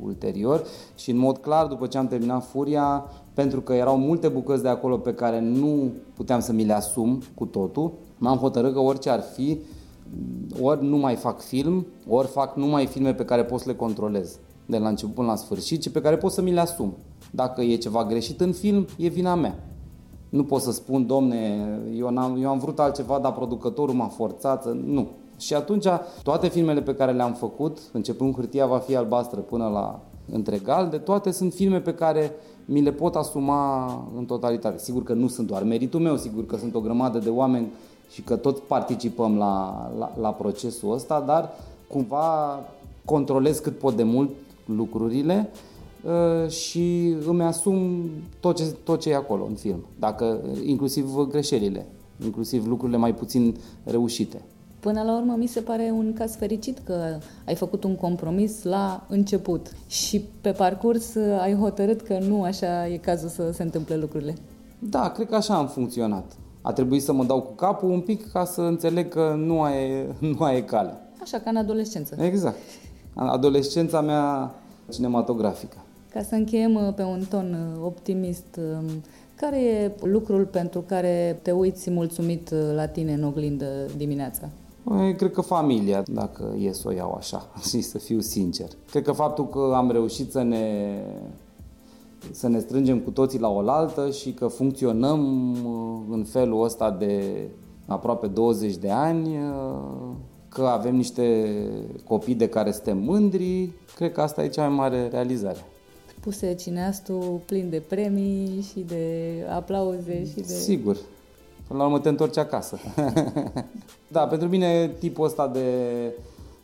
[0.03, 3.05] ulterior și în mod clar după ce am terminat Furia,
[3.35, 7.23] pentru că erau multe bucăți de acolo pe care nu puteam să mi le asum
[7.35, 9.59] cu totul, m-am hotărât că orice ar fi,
[10.61, 14.39] ori nu mai fac film, ori fac numai filme pe care pot să le controlez
[14.67, 16.95] de la început până la sfârșit și pe care pot să mi le asum.
[17.31, 19.59] Dacă e ceva greșit în film, e vina mea.
[20.29, 21.67] Nu pot să spun, domne,
[21.97, 24.75] eu, am eu am vrut altceva, dar producătorul m-a forțat.
[24.75, 25.09] Nu.
[25.39, 25.87] Și atunci,
[26.23, 30.01] toate filmele pe care le-am făcut, începând hârtia va fi albastră până la
[30.33, 32.33] întregal, de toate sunt filme pe care
[32.65, 34.79] mi le pot asuma în totalitate.
[34.79, 37.73] Sigur că nu sunt doar meritul meu, sigur că sunt o grămadă de oameni
[38.11, 41.51] și că toți participăm la, la, la procesul ăsta, dar
[41.89, 42.59] cumva
[43.05, 44.31] controlez cât pot de mult
[44.65, 45.51] lucrurile
[46.05, 48.01] uh, și îmi asum
[48.41, 51.87] tot ce, tot ce e acolo în film, dacă, inclusiv greșelile,
[52.25, 54.43] inclusiv lucrurile mai puțin reușite.
[54.83, 59.07] Până la urmă, mi se pare un caz fericit că ai făcut un compromis la
[59.09, 64.35] început și pe parcurs ai hotărât că nu așa e cazul să se întâmple lucrurile.
[64.79, 66.33] Da, cred că așa am funcționat.
[66.63, 70.07] A trebuit să mă dau cu capul un pic ca să înțeleg că nu ai,
[70.37, 70.95] nu ai cale.
[71.23, 72.17] Așa, ca în adolescență.
[72.23, 72.57] Exact.
[73.15, 74.55] Adolescența mea
[74.91, 75.77] cinematografică.
[76.13, 79.03] Ca să încheiem uh, pe un ton uh, optimist, um,
[79.37, 83.67] care e lucrul pentru care te uiți mulțumit uh, la tine în oglindă
[83.97, 84.49] dimineața?
[84.85, 88.69] Păi, cred că familia, dacă e să o iau așa și să fiu sincer.
[88.91, 90.97] Cred că faptul că am reușit să ne,
[92.31, 97.33] să ne strângem cu toții la oaltă și că funcționăm uh, în felul ăsta de
[97.87, 100.15] aproape 20 de ani, uh,
[100.49, 101.55] că avem niște
[102.05, 105.65] copii de care suntem mândri, cred că asta e cea mai mare realizare.
[106.21, 110.43] Puse cineastul plin de premii și de aplauze și de...
[110.43, 110.97] Sigur,
[111.73, 112.79] Până la urmă te întorci acasă.
[114.09, 115.69] da, pentru mine tipul ăsta de,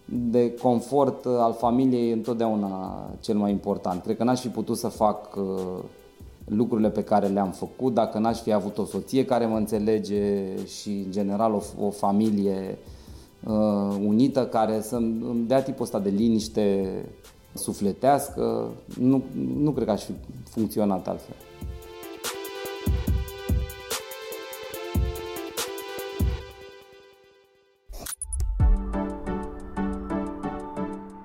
[0.04, 4.02] de confort al familiei e întotdeauna cel mai important.
[4.02, 5.82] Cred că n-aș fi putut să fac uh,
[6.44, 11.02] lucrurile pe care le-am făcut dacă n-aș fi avut o soție care mă înțelege și,
[11.04, 12.78] în general, o, o familie
[13.46, 16.88] uh, unită care să-mi dea tipul ăsta de liniște
[17.54, 18.68] sufletească.
[18.98, 19.22] Nu,
[19.58, 20.12] nu cred că aș fi
[20.44, 21.34] funcționat altfel.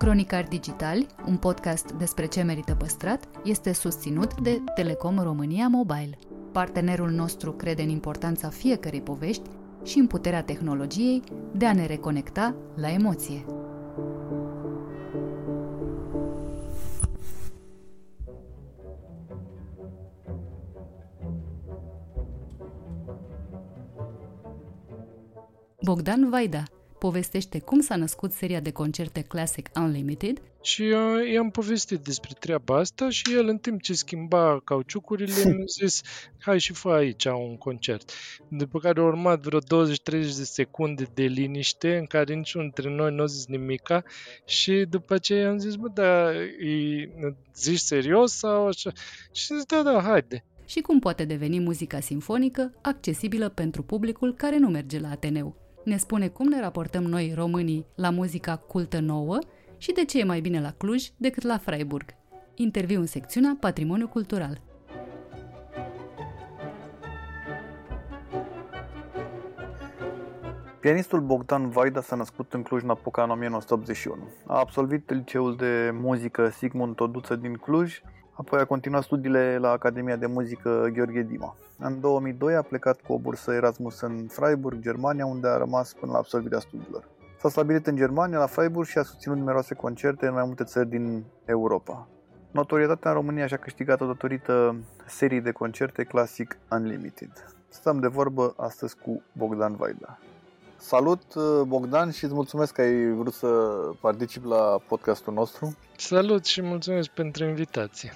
[0.04, 6.18] Cronicar Digital, un podcast despre ce merită păstrat, este susținut de Telecom România Mobile.
[6.52, 9.50] Partenerul nostru crede în importanța fiecărei povești
[9.84, 13.46] și în puterea tehnologiei de a ne reconecta la emoție.
[25.82, 26.64] Bogdan Vaida
[27.04, 32.78] povestește cum s-a născut seria de concerte Classic Unlimited și uh, i-am povestit despre treaba
[32.78, 36.02] asta și el în timp ce schimba cauciucurile mi-a zis
[36.40, 38.12] hai și fă aici un concert.
[38.48, 39.64] După care a urmat vreo 20-30
[40.12, 44.04] de secunde de liniște în care niciunul dintre noi nu a zis nimica
[44.46, 47.10] și după aceea am zis bă, da, e,
[47.56, 48.92] zici serios sau așa?
[49.32, 50.46] Și zis da, da, haide.
[50.66, 55.98] Și cum poate deveni muzica simfonică accesibilă pentru publicul care nu merge la Ateneu ne
[55.98, 59.38] spune cum ne raportăm noi, românii, la muzica cultă nouă
[59.78, 62.06] și de ce e mai bine la Cluj decât la Freiburg.
[62.56, 64.62] Interviu în secțiunea Patrimoniu Cultural.
[70.80, 74.30] Pianistul Bogdan Vaida s-a născut în Cluj-Napoca în 1981.
[74.48, 78.02] A absolvit liceul de muzică Sigmund Toduță din Cluj
[78.36, 81.56] Apoi a continuat studiile la Academia de Muzică Gheorghe Dima.
[81.78, 86.12] În 2002 a plecat cu o bursă Erasmus în Freiburg, Germania, unde a rămas până
[86.12, 87.08] la absolvirea studiilor.
[87.40, 90.90] S-a stabilit în Germania, la Freiburg și a susținut numeroase concerte în mai multe țări
[90.90, 92.08] din Europa.
[92.52, 97.32] Notorietatea în România și-a câștigat-o datorită serii de concerte Classic Unlimited.
[97.70, 100.20] Stăm de vorbă astăzi cu Bogdan Vaida.
[100.86, 101.22] Salut
[101.68, 103.48] Bogdan și îți mulțumesc că ai vrut să
[104.00, 105.78] participi la podcastul nostru.
[105.98, 108.14] Salut și mulțumesc pentru invitație.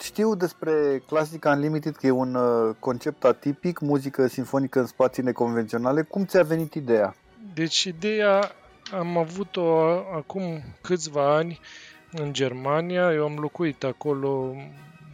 [0.00, 6.02] Știu despre Classic Unlimited că e un uh, concept atipic, muzică sinfonică în spații neconvenționale.
[6.02, 7.14] Cum ți-a venit ideea?
[7.54, 8.52] Deci ideea
[8.98, 9.80] am avut-o
[10.16, 11.60] acum câțiva ani
[12.12, 13.12] în Germania.
[13.12, 14.54] Eu am locuit acolo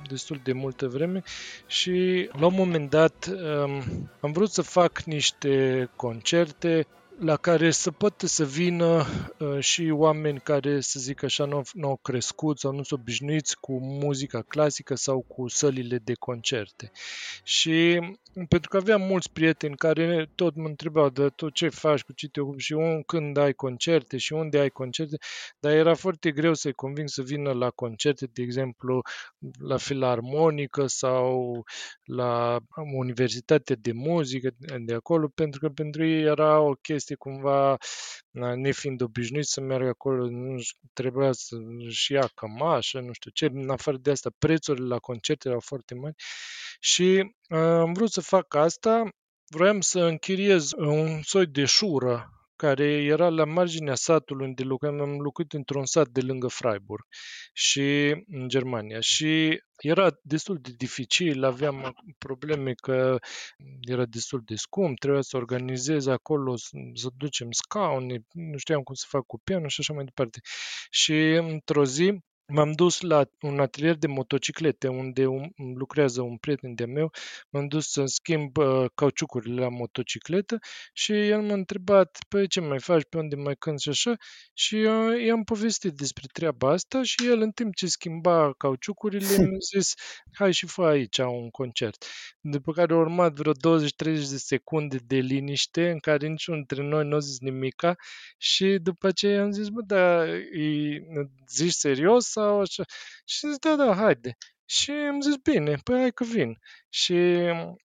[0.06, 1.22] destul de multă vreme
[1.66, 3.82] și la un moment dat um,
[4.20, 6.86] am vrut să fac niște concerte
[7.18, 9.06] la care să poată să vină
[9.38, 13.60] uh, și oameni care, să zic așa, nu, nu au crescut sau nu sunt obișnuiți
[13.60, 16.90] cu muzica clasică sau cu sălile de concerte.
[17.42, 18.00] Și
[18.48, 22.28] pentru că aveam mulți prieteni care tot mă întrebau de tot ce faci, cu ce
[22.28, 25.16] te ocupi și un, când ai concerte și unde ai concerte,
[25.58, 29.02] dar era foarte greu să-i conving să vină la concerte, de exemplu,
[29.58, 31.62] la filarmonică sau
[32.04, 32.58] la
[32.96, 37.76] Universitatea de Muzică de acolo, pentru că pentru ei era o chestie cumva,
[38.54, 40.60] nefiind obișnuit să meargă acolo, nu
[40.92, 45.60] trebuia să-și ia cămașă, nu știu ce, în afară de asta, prețurile la concerte erau
[45.60, 46.14] foarte mari.
[46.80, 49.08] Și uh, am vrut să fac asta,
[49.48, 55.20] vroiam să închiriez un soi de șură care era la marginea satului unde locuiam, am
[55.20, 57.04] locuit într-un sat de lângă Freiburg
[57.52, 63.18] și în Germania și era destul de dificil, aveam probleme că
[63.80, 68.94] era destul de scump, trebuia să organizez acolo, să, să ducem scaune, nu știam cum
[68.94, 70.40] să fac cu pianul și așa mai departe.
[70.90, 76.74] Și într-o zi M-am dus la un atelier de motociclete unde un, lucrează un prieten
[76.74, 77.12] de meu.
[77.50, 80.58] M-am dus să schimb uh, cauciucurile la motocicletă
[80.92, 84.14] și el m-a întrebat, păi ce mai faci, pe unde mai cânti și așa.
[84.54, 89.58] Și uh, i-am povestit despre treaba asta și el în timp ce schimba cauciucurile mi-a
[89.74, 89.94] zis,
[90.32, 92.04] hai și fă aici un concert.
[92.40, 93.56] După care a urmat vreo 20-30
[94.04, 97.94] de secunde de liniște în care niciunul dintre noi nu a zis nimica
[98.38, 100.28] și după aceea am zis, bă, dar
[101.48, 102.84] zici serios sau așa.
[103.24, 104.36] Și zis, da, da, haide.
[104.64, 106.58] Și am zis, bine, păi hai că vin.
[106.88, 107.14] Și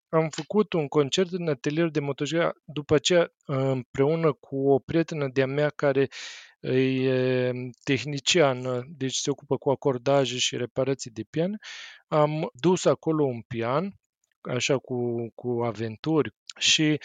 [0.09, 5.45] am făcut un concert în atelier de motocicletă, după aceea împreună cu o prietenă de-a
[5.45, 6.07] mea care
[6.59, 7.51] e
[7.83, 11.59] tehnician, deci se ocupă cu acordaje și reparații de pian.
[12.07, 13.93] Am dus acolo un pian,
[14.41, 16.99] așa cu, cu aventuri, și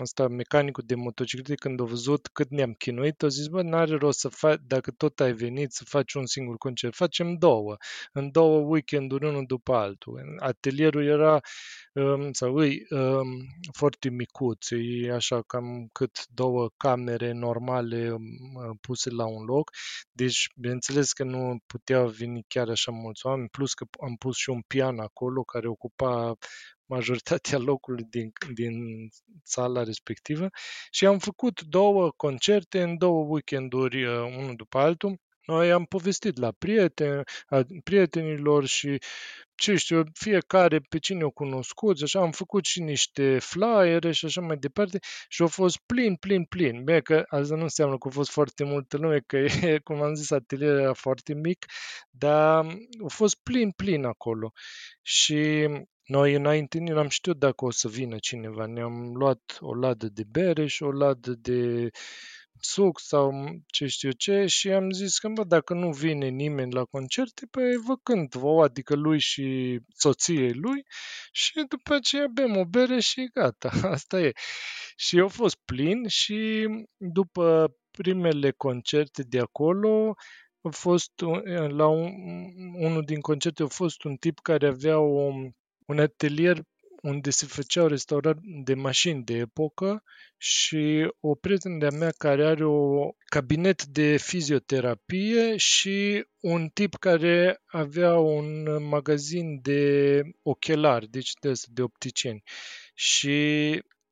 [0.00, 4.18] ăsta, mecanicul de motociclete, când a văzut cât ne-am chinuit, a zis, bă, n-are rost
[4.18, 7.76] să faci, dacă tot ai venit să faci un singur concert, facem două,
[8.12, 10.36] în două weekenduri, unul după altul.
[10.38, 11.40] Atelierul era,
[11.92, 19.10] um, sau îi, um, foarte micuț, e așa cam cât două camere normale um, puse
[19.10, 19.70] la un loc,
[20.12, 24.50] deci, bineînțeles că nu puteau veni chiar așa mulți oameni, plus că am pus și
[24.50, 26.36] un pian acolo care ocupa
[26.88, 28.74] majoritatea locului din, din
[29.42, 30.48] sala respectivă
[30.90, 35.20] și am făcut două concerte în două weekenduri, uh, unul după altul.
[35.46, 37.22] Noi am povestit la prieteni,
[37.84, 38.98] prietenilor și
[39.54, 44.40] ce știu, fiecare pe cine o cunoscut, așa am făcut și niște flyere și așa
[44.40, 44.98] mai departe
[45.28, 46.84] și au fost plin, plin, plin.
[46.84, 50.14] Bine că asta nu înseamnă că a fost foarte multă lume, că e, cum am
[50.14, 51.66] zis, atelierul era foarte mic,
[52.10, 52.66] dar
[53.04, 54.52] a fost plin, plin acolo.
[55.02, 55.68] Și
[56.08, 58.66] noi înainte nu am știut dacă o să vină cineva.
[58.66, 61.90] Ne-am luat o ladă de bere și o ladă de
[62.60, 63.32] suc sau
[63.66, 67.76] ce știu ce și am zis că bă, dacă nu vine nimeni la concerte, păi
[67.86, 70.82] vă cânt vouă, adică lui și soției lui
[71.32, 74.32] și după aceea bem o bere și gata, asta e.
[74.96, 80.14] Și eu fost plin și după primele concerte de acolo
[80.60, 81.12] a fost
[81.68, 82.10] la un,
[82.74, 85.32] unul din concerte a fost un tip care avea o
[85.88, 86.62] un atelier
[87.02, 90.02] unde se făceau restaurări de mașini de epocă
[90.36, 97.62] și o prietenă de-a mea care are o cabinet de fizioterapie și un tip care
[97.66, 102.42] avea un magazin de ochelari, deci de, de opticieni.
[102.94, 103.38] Și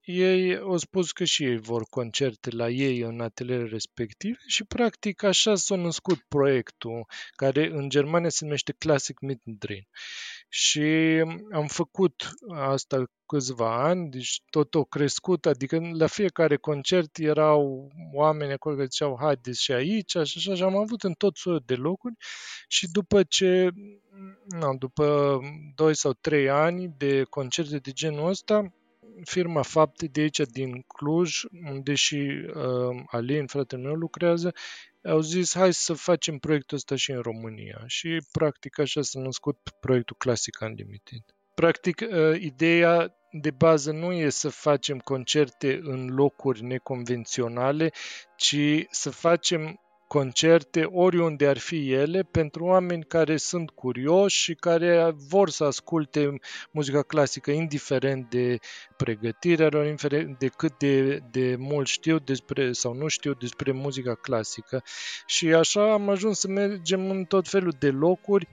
[0.07, 5.23] ei au spus că și ei vor concerte la ei în atelierele respective și practic
[5.23, 9.87] așa s-a născut proiectul care în Germania se numește Classic Mittendrin.
[10.49, 10.81] Și
[11.53, 18.53] am făcut asta câțiva ani, deci tot o crescut, adică la fiecare concert erau oameni
[18.53, 21.75] acolo care ziceau haideți și aici și așa și am avut în tot soiul de
[21.75, 22.15] locuri
[22.69, 23.71] și după ce,
[24.45, 25.39] na, după
[25.75, 28.73] 2 sau 3 ani de concerte de genul ăsta,
[29.25, 32.17] firma Fapte de aici din Cluj, unde și
[32.55, 34.53] uh, Alin, fratele meu, lucrează,
[35.05, 37.85] au zis hai să facem proiectul ăsta și în România.
[37.87, 41.23] Și practic așa s-a născut proiectul Classic Unlimited.
[41.55, 47.93] Practic, uh, ideea de bază nu e să facem concerte în locuri neconvenționale,
[48.37, 55.15] ci să facem concerte, oriunde ar fi ele, pentru oameni care sunt curioși și care
[55.29, 56.39] vor să asculte
[56.71, 58.59] muzica clasică, indiferent de
[58.97, 64.15] pregătirea lor, indiferent de cât de, de mult știu despre sau nu știu despre muzica
[64.15, 64.83] clasică.
[65.27, 68.49] Și așa am ajuns să mergem în tot felul de locuri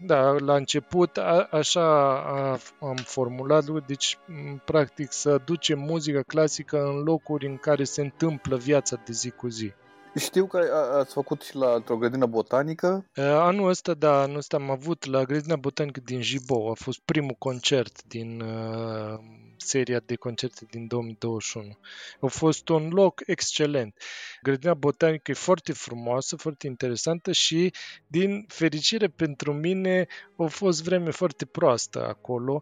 [0.00, 4.18] da, la început a, așa a, am formulat, deci
[4.64, 9.48] practic să ducem muzica clasică în locuri în care se întâmplă viața de zi cu
[9.48, 9.72] zi.
[10.18, 10.58] Știu că
[10.98, 13.04] ați făcut și la o grădină botanică.
[13.16, 16.70] Anul ăsta, da, anul ăsta am avut la grădina botanică din Jibo.
[16.70, 19.18] A fost primul concert din uh,
[19.56, 21.78] seria de concerte din 2021.
[22.20, 24.02] A fost un loc excelent.
[24.42, 27.72] Grădina botanică e foarte frumoasă, foarte interesantă și,
[28.06, 32.60] din fericire pentru mine, a fost vreme foarte proastă acolo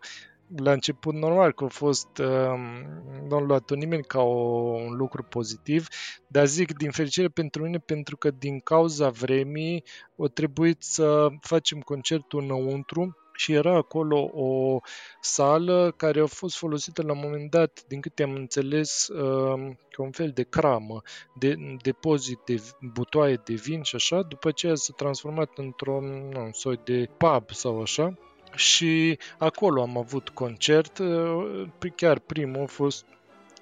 [0.56, 2.26] la început normal că a fost, uh,
[3.28, 4.35] nu am luat nimeni ca o,
[4.72, 5.87] un lucru pozitiv,
[6.26, 9.85] dar zic din fericire pentru mine pentru că din cauza vremii
[10.16, 14.79] o trebuit să facem concertul înăuntru și era acolo o
[15.21, 20.02] sală care a fost folosită la un moment dat, din câte am înțeles, um, ca
[20.02, 21.02] un fel de cramă,
[21.35, 22.62] de depozit de
[22.92, 27.81] butoaie de vin și așa, după aceea s-a transformat într-un nu, soi de pub sau
[27.81, 28.18] așa.
[28.57, 33.07] Și acolo am avut concert, uh, chiar primul a fost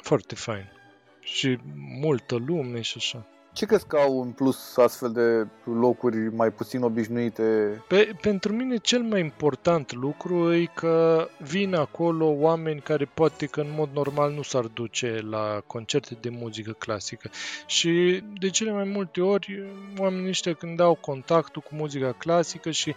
[0.02, 0.72] foarte fain.
[1.20, 1.58] Și
[2.00, 3.26] multă lume și așa.
[3.54, 7.42] Ce crezi că au în plus astfel de locuri mai puțin obișnuite?
[7.88, 13.60] Pe, pentru mine cel mai important lucru e că vin acolo oameni care poate că
[13.60, 17.30] în mod normal nu s-ar duce la concerte de muzică clasică.
[17.66, 19.62] Și de cele mai multe ori
[19.98, 22.94] oamenii ăștia când au contactul cu muzica clasică și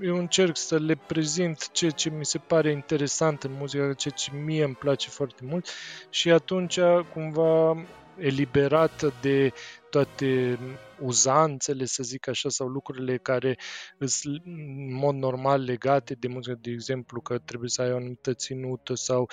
[0.00, 4.30] eu încerc să le prezint ceea ce mi se pare interesant în muzica, ceea ce
[4.44, 5.66] mie îmi place foarte mult
[6.10, 6.78] și atunci
[7.12, 7.76] cumva
[8.18, 9.52] eliberată de
[9.90, 10.58] toate
[11.00, 13.58] uzanțele, să zic așa, sau lucrurile care
[13.98, 18.34] sunt în mod normal legate de muzică, de exemplu că trebuie să ai o anumită
[18.34, 19.30] ținută sau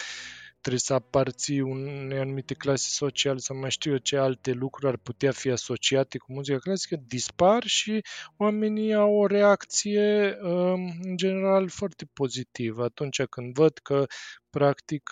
[0.61, 4.97] trebuie să aparții unei anumite clase sociale sau mai știu eu ce alte lucruri ar
[4.97, 8.01] putea fi asociate cu muzica clasică, dispar și
[8.37, 12.83] oamenii au o reacție um, în general foarte pozitivă.
[12.83, 14.05] Atunci când văd că
[14.49, 15.09] practic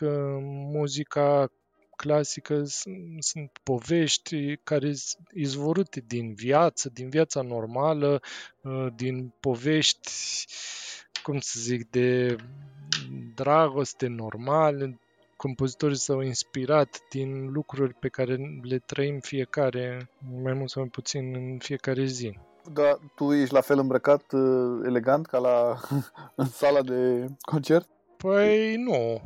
[0.71, 1.51] muzica
[1.97, 2.63] clasică
[3.19, 8.21] sunt povești care sunt izvorâte din viață, din viața normală,
[8.61, 10.11] uh, din povești,
[11.23, 12.35] cum să zic, de
[13.35, 14.99] dragoste normale.
[15.35, 20.09] Compozitorii s-au inspirat din lucruri pe care le trăim fiecare,
[20.41, 22.39] mai mult sau mai puțin în fiecare zi.
[22.73, 25.79] Da, tu ești la fel îmbrăcat, uh, elegant, ca la
[26.35, 27.87] în sala de concert?
[28.17, 29.21] Păi nu.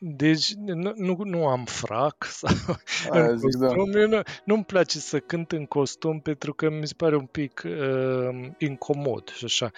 [0.00, 2.76] Deci nu, nu, nu am frac sau
[3.10, 3.74] Aia zic, da.
[3.74, 8.48] nu, nu-mi place să cânt în costum pentru că mi se pare un pic uh,
[8.58, 9.70] incomod și așa.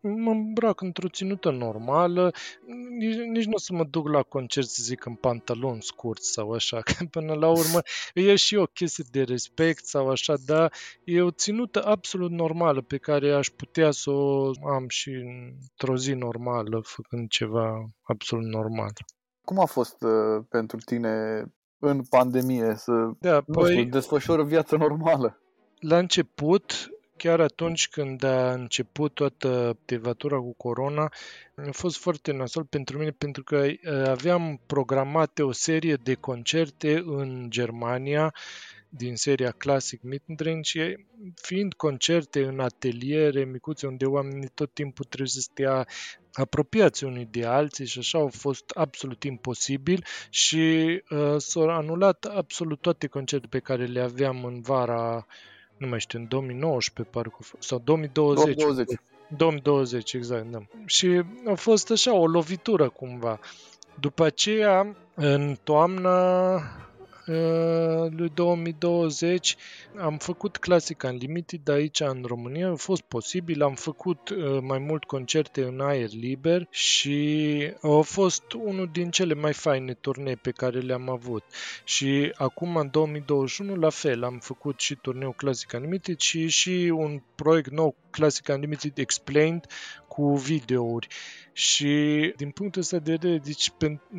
[0.00, 2.30] Mă îmbrac într-o ținută normală,
[2.98, 6.50] nici, nici nu o să mă duc la concert să zic în pantaloni scurți sau
[6.50, 7.80] așa, că până la urmă
[8.14, 10.72] e și o chestie de respect sau așa, dar
[11.04, 16.12] e o ținută absolut normală pe care aș putea să o am și într-o zi
[16.12, 18.92] normală, făcând ceva absolut normal.
[19.48, 21.44] Cum a fost uh, pentru tine
[21.78, 25.40] în pandemie să da, păi, știu, desfășori viața normală?
[25.78, 31.12] La început, chiar atunci când a început toată activatura cu corona,
[31.54, 37.02] a fost foarte nasol pentru mine pentru că uh, aveam programate o serie de concerte
[37.06, 38.34] în Germania
[38.88, 45.28] din seria Classic Mittendrin și fiind concerte în ateliere micuțe unde oamenii tot timpul trebuie
[45.28, 45.86] să stea
[46.32, 52.80] apropiați unii de alții și așa au fost absolut imposibil și uh, s-au anulat absolut
[52.80, 55.26] toate concertele pe care le aveam în vara,
[55.76, 58.56] nu mai știu, în 2019 parcă, sau 2020.
[58.56, 59.00] 2020.
[59.36, 60.58] 2020, exact, da.
[60.86, 63.40] Și a fost așa o lovitură cumva.
[64.00, 66.10] După aceea, în toamnă,
[66.58, 66.87] Uh,
[68.10, 69.56] lui 2020
[69.96, 75.04] am făcut Classic Unlimited aici în România, a fost posibil, am făcut uh, mai mult
[75.04, 80.78] concerte în aer liber și a fost unul din cele mai faine turnee pe care
[80.78, 81.44] le-am avut.
[81.84, 87.22] Și acum în 2021 la fel, am făcut și turneul Classic Unlimited și și un
[87.34, 89.66] proiect nou Classic Unlimited Explained
[90.08, 91.08] cu videouri.
[91.58, 93.72] Și din punctul ăsta de vedere, deci,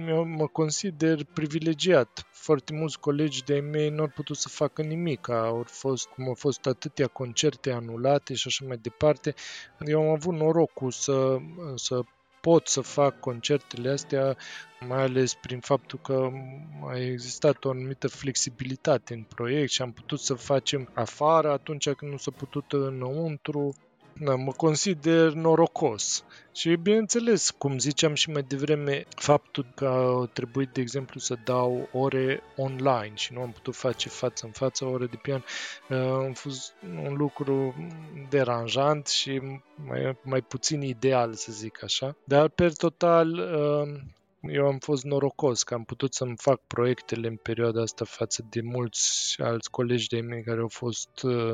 [0.07, 2.27] eu mă consider privilegiat.
[2.31, 5.29] Foarte mulți colegi de mei nu au putut să facă nimic.
[5.29, 9.33] Au fost, cum au fost atâtea concerte anulate și așa mai departe.
[9.85, 11.37] Eu am avut norocul să,
[11.75, 12.01] să
[12.41, 14.37] pot să fac concertele astea,
[14.87, 16.29] mai ales prin faptul că
[16.87, 22.11] a existat o anumită flexibilitate în proiect și am putut să facem afară atunci când
[22.11, 23.73] nu s-a putut înăuntru
[24.19, 26.23] da, mă consider norocos.
[26.53, 31.89] Și bineînțeles, cum ziceam și mai devreme, faptul că a trebuit, de exemplu, să dau
[31.91, 35.43] ore online și nu am putut face față în față ore de pian,
[35.89, 37.75] uh, a fost un lucru
[38.29, 39.41] deranjant și
[39.87, 42.15] mai, mai puțin ideal, să zic așa.
[42.23, 43.99] Dar, per total, uh,
[44.41, 48.61] eu am fost norocos că am putut să-mi fac proiectele în perioada asta față de
[48.61, 51.53] mulți alți colegi de mei care au fost, uh,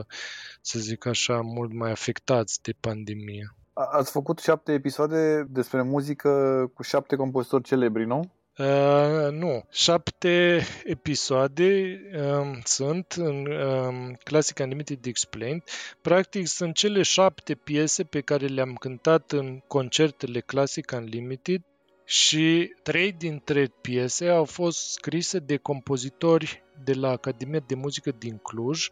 [0.61, 3.55] să zic așa, mult mai afectați de pandemie.
[3.73, 6.31] Ați făcut șapte episoade despre muzică
[6.73, 8.31] cu șapte compozitori celebri, nu?
[8.57, 9.65] Uh, nu.
[9.71, 15.63] Șapte episoade um, sunt în um, Classic Unlimited Explained.
[16.01, 21.61] Practic sunt cele șapte piese pe care le-am cântat în concertele Classic Unlimited
[22.05, 28.37] și trei dintre piese au fost scrise de compozitori de la Academia de Muzică din
[28.37, 28.89] Cluj,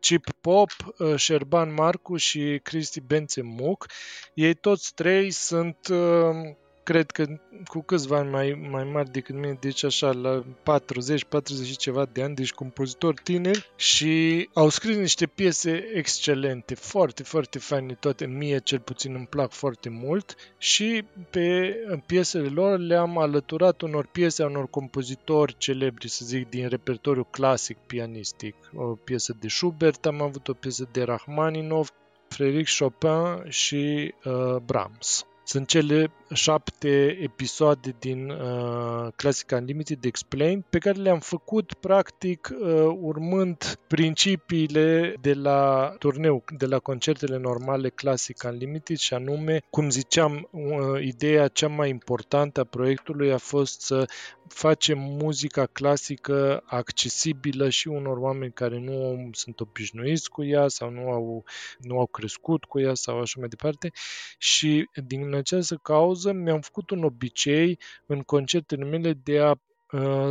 [0.00, 3.86] Chip Pop, uh, Șerban Marcu și Cristi Bențe Muc.
[4.34, 6.56] Ei toți trei sunt uh,
[6.86, 7.26] cred că
[7.66, 12.04] cu câțiva ani mai, mai mari decât mine, deci așa, la 40, 40 și ceva
[12.12, 18.26] de ani, deci compozitori tineri și au scris niște piese excelente, foarte, foarte faine toate,
[18.26, 21.76] mie cel puțin îmi plac foarte mult și pe
[22.06, 27.76] piesele lor le-am alăturat unor piese a unor compozitori celebri, să zic, din repertoriu clasic
[27.76, 28.54] pianistic.
[28.74, 31.90] O piesă de Schubert, am avut o piesă de Rachmaninov,
[32.28, 35.26] Frédéric Chopin și uh, Brahms.
[35.48, 42.68] Sunt cele șapte episoade din uh, Classic Unlimited Explained pe care le-am făcut practic uh,
[43.00, 50.48] urmând principiile de la turneu, de la concertele normale Classic Unlimited și anume, cum ziceam,
[50.50, 54.04] uh, ideea cea mai importantă a proiectului a fost să
[54.48, 61.10] facem muzica clasică accesibilă și unor oameni care nu sunt obișnuiți cu ea sau nu
[61.10, 61.44] au,
[61.78, 63.90] nu au crescut cu ea sau așa mai departe.
[64.38, 69.75] Și din această cauză mi-am făcut un obicei în concertele mele de a Uh,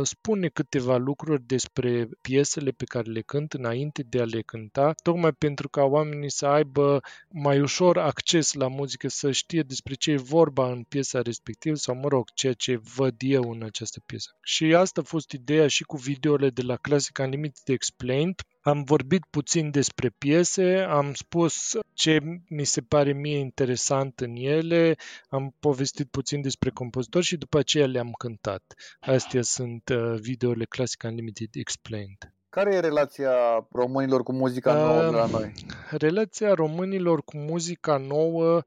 [0.02, 5.32] spune câteva lucruri despre piesele pe care le cânt înainte de a le cânta, tocmai
[5.32, 10.16] pentru ca oamenii să aibă mai ușor acces la muzică, să știe despre ce e
[10.16, 14.36] vorba în piesa respectivă sau, mă rog, ceea ce văd eu în această piesă.
[14.42, 19.24] Și asta a fost ideea și cu videole de la Classic Unlimited Explained, am vorbit
[19.30, 24.94] puțin despre piese, am spus ce mi se pare mie interesant în ele,
[25.28, 28.74] am povestit puțin despre compozitori și după aceea le-am cântat.
[29.00, 32.34] Astea sunt uh, videole Classic Unlimited Explained.
[32.48, 33.32] Care e relația
[33.72, 35.52] românilor cu muzica nouă uh, la noi?
[35.90, 38.62] Relația românilor cu muzica nouă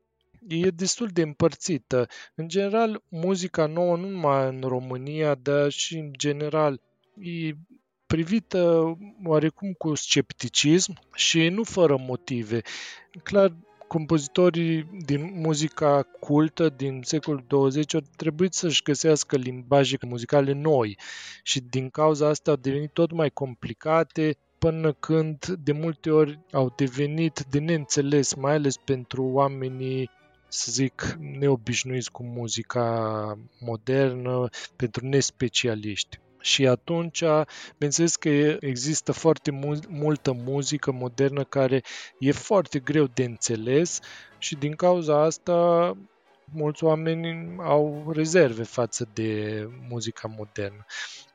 [0.48, 2.08] e destul de împărțită.
[2.36, 6.82] În general, muzica nouă, nu numai în România, dar și în general,
[7.22, 7.54] e
[8.14, 8.94] privită
[9.26, 12.62] oarecum cu scepticism și nu fără motive.
[13.24, 13.56] Clar,
[13.88, 20.98] compozitorii din muzica cultă din secolul 20 au trebuit să-și găsească limbaje muzicale noi
[21.44, 26.74] și din cauza asta au devenit tot mai complicate până când de multe ori au
[26.78, 30.10] devenit de neînțeles, mai ales pentru oamenii
[30.48, 36.20] să zic, neobișnuiți cu muzica modernă, pentru nespecialiști.
[36.42, 37.24] Și atunci,
[37.74, 38.30] bineînțeles că
[38.60, 41.82] există foarte mul- multă muzică modernă care
[42.20, 44.00] e foarte greu de înțeles
[44.38, 45.94] și din cauza asta
[46.54, 50.86] mulți oameni au rezerve față de muzica modernă.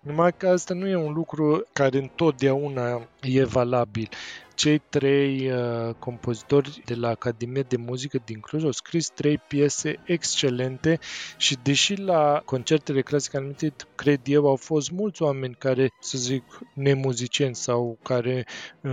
[0.00, 4.08] Numai că asta nu e un lucru care întotdeauna e valabil.
[4.54, 10.00] Cei trei uh, compozitori de la Academia de Muzică din Cluj au scris trei piese
[10.04, 10.98] excelente
[11.36, 16.44] și deși la concertele clasice anumite, cred eu, au fost mulți oameni care, să zic,
[16.74, 18.46] nemuzicieni sau care
[18.80, 18.90] um,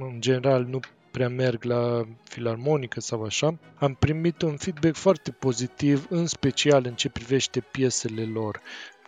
[0.00, 0.80] în general nu
[1.12, 6.94] prea merg la filarmonică sau așa, am primit un feedback foarte pozitiv, în special în
[6.94, 8.60] ce privește piesele lor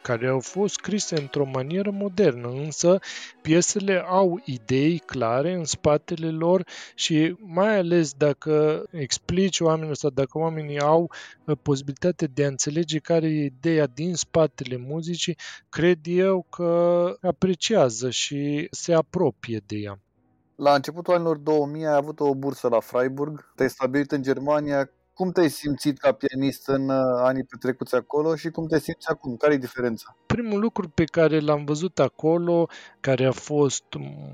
[0.05, 2.99] care au fost scrise într-o manieră modernă, însă
[3.43, 10.39] piesele au idei clare în spatele lor și mai ales dacă explici oamenilor sau dacă
[10.39, 11.11] oamenii au
[11.45, 15.37] uh, posibilitatea de a înțelege care e ideea din spatele muzicii,
[15.69, 19.99] cred eu că apreciază și se apropie de ea.
[20.57, 24.91] La începutul anilor 2000 ai avut o bursă la Freiburg, te-ai stabilit în Germania.
[25.15, 29.37] Cum te-ai simțit ca pianist în uh, anii petrecuți acolo și cum te simți acum?
[29.37, 30.17] Care e diferența?
[30.27, 32.69] Primul lucru pe care l-am văzut acolo,
[33.01, 33.85] care a fost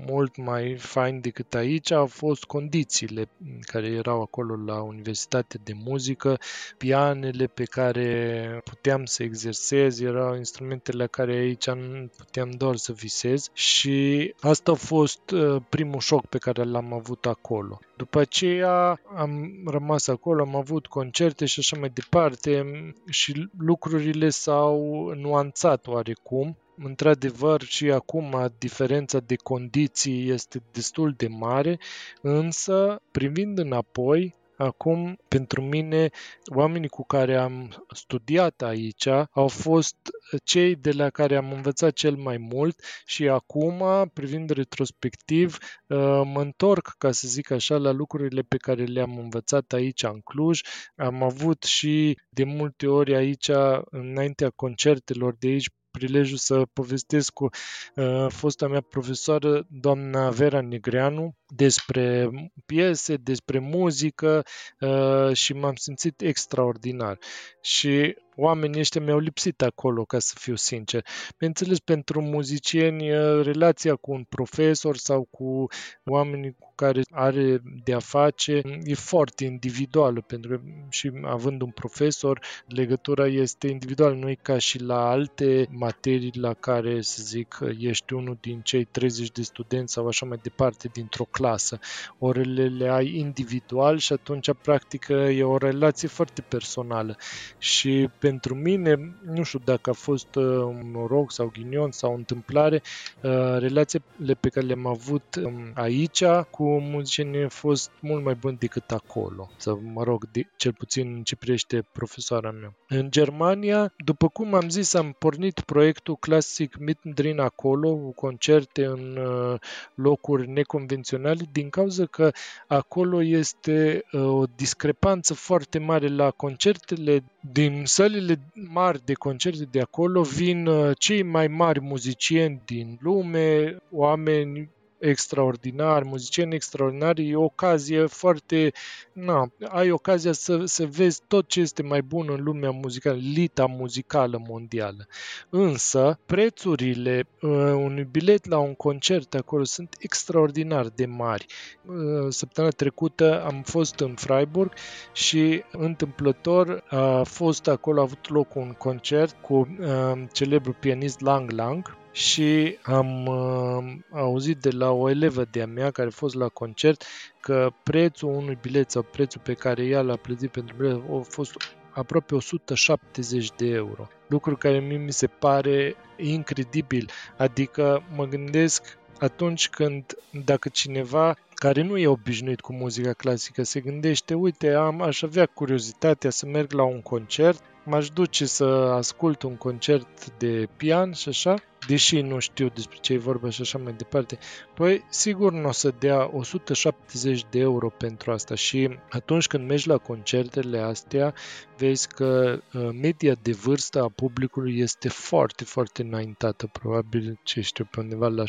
[0.07, 3.29] mult mai fain decât aici, au fost condițiile
[3.61, 6.37] care erau acolo la Universitatea de Muzică,
[6.77, 13.49] pianele pe care puteam să exersez, erau instrumentele care aici nu puteam doar să visez
[13.53, 17.79] și asta a fost uh, primul șoc pe care l-am avut acolo.
[17.97, 22.65] După aceea am rămas acolo, am avut concerte și așa mai departe
[23.09, 26.57] și lucrurile s-au nuanțat oarecum.
[26.83, 31.79] Într-adevăr, și acum diferența de condiții este destul de mare,
[32.21, 36.09] însă, privind înapoi, Acum, pentru mine,
[36.55, 39.95] oamenii cu care am studiat aici au fost
[40.43, 43.83] cei de la care am învățat cel mai mult și acum,
[44.13, 45.57] privind retrospectiv,
[45.87, 50.19] uh, mă întorc, ca să zic așa, la lucrurile pe care le-am învățat aici în
[50.19, 50.61] Cluj.
[50.95, 53.49] Am avut și de multe ori aici,
[53.89, 57.49] înaintea concertelor de aici, prilejul să povestesc cu
[57.95, 62.29] uh, fosta mea profesoară, doamna Vera Negreanu, despre
[62.65, 64.45] piese, despre muzică
[64.79, 67.17] uh, și m-am simțit extraordinar.
[67.61, 71.05] Și oamenii ăștia mi-au lipsit acolo, ca să fiu sincer.
[71.37, 73.09] Bineînțeles, pentru muzicieni,
[73.41, 75.67] relația cu un profesor sau cu
[76.05, 81.69] oamenii cu care are de a face e foarte individuală, pentru că și având un
[81.69, 87.59] profesor, legătura este individuală, nu e ca și la alte materii la care, să zic,
[87.79, 91.79] ești unul din cei 30 de studenți sau așa mai departe dintr-o clasă.
[92.19, 97.17] Orele le ai individual și atunci, practic, e o relație foarte personală.
[97.57, 102.15] Și pentru mine, nu știu dacă a fost uh, un noroc sau ghinion sau o
[102.15, 102.81] întâmplare,
[103.21, 108.57] uh, relațiile pe care le-am avut um, aici cu muzicienii au fost mult mai buni
[108.57, 112.73] decât acolo, sau mă rog, de, cel puțin în ce privește profesoara mea.
[112.87, 119.17] În Germania, după cum am zis, am pornit proiectul Classic Mittendrin acolo, cu concerte în
[119.17, 119.59] uh,
[119.95, 122.31] locuri neconvenționale, din cauza că
[122.67, 130.21] acolo este o discrepanță foarte mare la concertele din sălile mari de concerte de acolo
[130.21, 134.69] vin uh, cei mai mari muzicieni din lume, oameni
[135.01, 138.71] extraordinari, muzicieni extraordinari, e o ocazie foarte...
[139.13, 143.65] Na, ai ocazia să, să vezi tot ce este mai bun în lumea muzicală, lita
[143.65, 145.07] muzicală mondială.
[145.49, 151.45] Însă, prețurile uh, unui bilet la un concert acolo sunt extraordinar de mari.
[151.85, 151.95] Uh,
[152.29, 154.73] săptămâna trecută am fost în Freiburg
[155.13, 161.51] și întâmplător a fost acolo, a avut loc un concert cu uh, celebrul pianist Lang
[161.51, 166.47] Lang, și am uh, auzit de la o elevă de-a mea care a fost la
[166.47, 167.03] concert
[167.39, 171.55] că prețul unui bilet sau prețul pe care ea l-a plătit pentru bilet a fost
[171.91, 174.07] aproape 170 de euro.
[174.27, 177.09] Lucru care mie mi se pare incredibil.
[177.37, 183.79] Adică mă gândesc atunci când dacă cineva care nu e obișnuit cu muzica clasică se
[183.79, 189.41] gândește, uite, am, aș avea curiozitatea să merg la un concert m-aș duce să ascult
[189.41, 191.55] un concert de pian și așa,
[191.87, 194.37] deși nu știu despre ce e vorba și așa mai departe,
[194.73, 199.87] păi sigur nu o să dea 170 de euro pentru asta și atunci când mergi
[199.87, 201.33] la concertele astea,
[201.77, 207.87] vezi că uh, media de vârstă a publicului este foarte, foarte înaintată, probabil, ce știu,
[207.91, 208.45] pe undeva la 70-75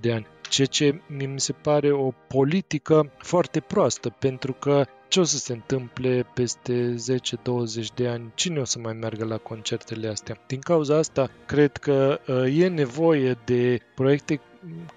[0.00, 0.26] de ani.
[0.48, 5.52] Ceea ce mi se pare o politică foarte proastă, pentru că ce o să se
[5.52, 8.30] întâmple peste 10-20 de ani?
[8.34, 10.44] Cine o să mai meargă la concertele astea?
[10.46, 14.40] Din cauza asta, cred că uh, e nevoie de proiecte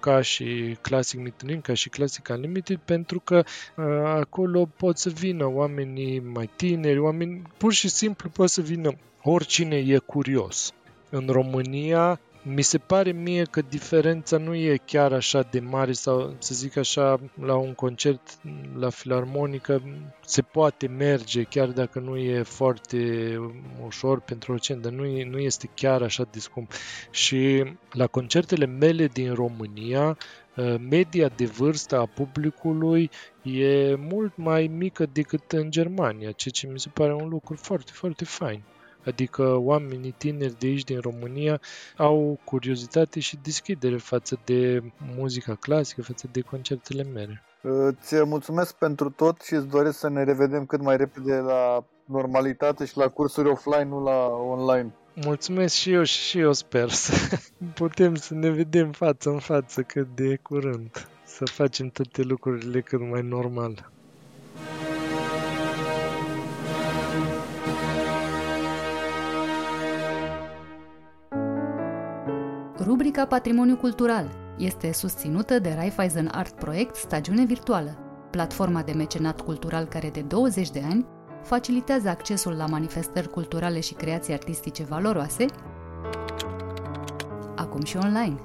[0.00, 3.44] ca și Classic Meeting, ca și Classic Unlimited, pentru că
[3.76, 8.90] uh, acolo pot să vină oamenii mai tineri, oameni, pur și simplu pot să vină
[9.22, 10.74] oricine e curios.
[11.10, 16.34] În România mi se pare mie că diferența nu e chiar așa de mare sau
[16.38, 18.38] să zic așa la un concert
[18.78, 19.82] la filarmonică
[20.20, 22.98] se poate merge chiar dacă nu e foarte
[23.84, 26.72] ușor pentru oricine, dar nu, e, nu este chiar așa de scump.
[27.10, 30.18] Și la concertele mele din România
[30.56, 33.10] ă, media de vârstă a publicului
[33.42, 37.90] e mult mai mică decât în Germania, ceea ce mi se pare un lucru foarte,
[37.94, 38.62] foarte fain.
[39.06, 41.60] Adică oamenii tineri de aici din România
[41.96, 44.82] au curiozitate și deschidere față de
[45.16, 47.42] muzica clasică, față de concertele mele.
[48.02, 52.84] Ți mulțumesc pentru tot și îți doresc să ne revedem cât mai repede la normalitate
[52.84, 54.94] și la cursuri offline, nu la online.
[55.14, 57.38] Mulțumesc și eu și eu sper să
[57.74, 61.08] putem să ne vedem față în față cât de curând.
[61.24, 63.92] Să facem toate lucrurile cât mai normal.
[72.84, 77.98] Rubrica Patrimoniu Cultural este susținută de Raiffeisen Art Project Stagiune Virtuală,
[78.30, 81.06] platforma de mecenat cultural care de 20 de ani
[81.42, 85.46] facilitează accesul la manifestări culturale și creații artistice valoroase,
[87.56, 88.40] acum și online.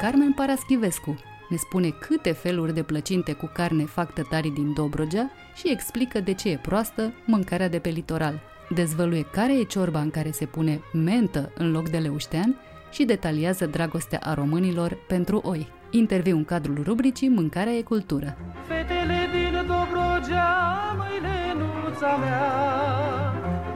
[0.00, 1.16] Carmen Paraschivescu
[1.48, 6.34] ne spune câte feluri de plăcinte cu carne fac tătarii din Dobrogea și explică de
[6.34, 8.40] ce e proastă mâncarea de pe litoral–
[8.74, 12.56] dezvăluie care e ciorba în care se pune mentă în loc de leuștean
[12.90, 15.68] și detaliază dragostea a românilor pentru oi.
[15.90, 18.36] Interviu în cadrul rubricii Mâncarea e cultură.
[18.68, 20.50] Fetele din Dobrogea,
[20.98, 22.50] măile nuța mea,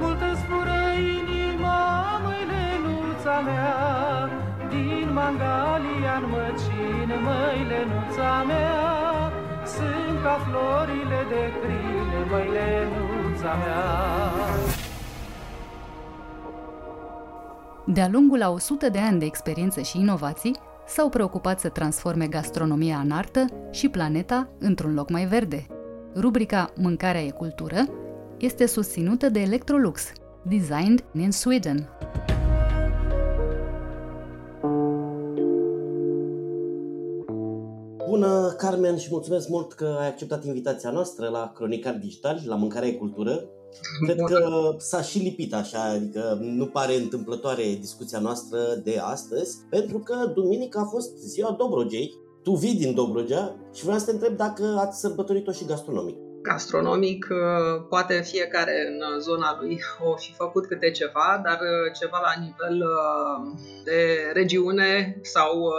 [0.01, 0.83] mult îți fură
[1.19, 1.83] inima,
[2.25, 3.75] măile nuța mea,
[4.69, 9.33] din Mangalia în măcin, măile nuța mea,
[9.75, 14.86] sunt ca florile de crin, măile nuța mea.
[17.89, 20.57] De-a lungul a 100 de ani de experiență și inovații,
[20.87, 25.67] s-au preocupat să transforme gastronomia în artă și planeta într-un loc mai verde.
[26.17, 27.89] Rubrica Mâncarea e cultură
[28.39, 30.13] este susținută de Electrolux,
[30.43, 31.89] designed in Sweden.
[38.09, 42.89] Bună, Carmen, și mulțumesc mult că ai acceptat invitația noastră la Cronicar Digital, la Mâncarea
[42.89, 43.45] e Cultură.
[44.05, 49.99] Cred că s-a și lipit așa, adică nu pare întâmplătoare discuția noastră de astăzi, pentru
[49.99, 54.37] că duminică a fost ziua Dobrogei, tu vii din Dobrogea și vreau să te întreb
[54.37, 56.17] dacă ați sărbătorit-o și gastronomic.
[56.43, 59.79] Gastronomic, uh, poate fiecare în zona lui
[60.11, 65.71] o fi făcut câte ceva, dar uh, ceva la nivel uh, de regiune sau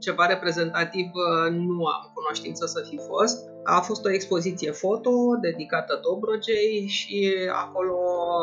[0.00, 1.10] ceva reprezentativ
[1.50, 3.48] nu am cunoștință să fi fost.
[3.64, 7.98] A fost o expoziție foto dedicată Dobrogei și acolo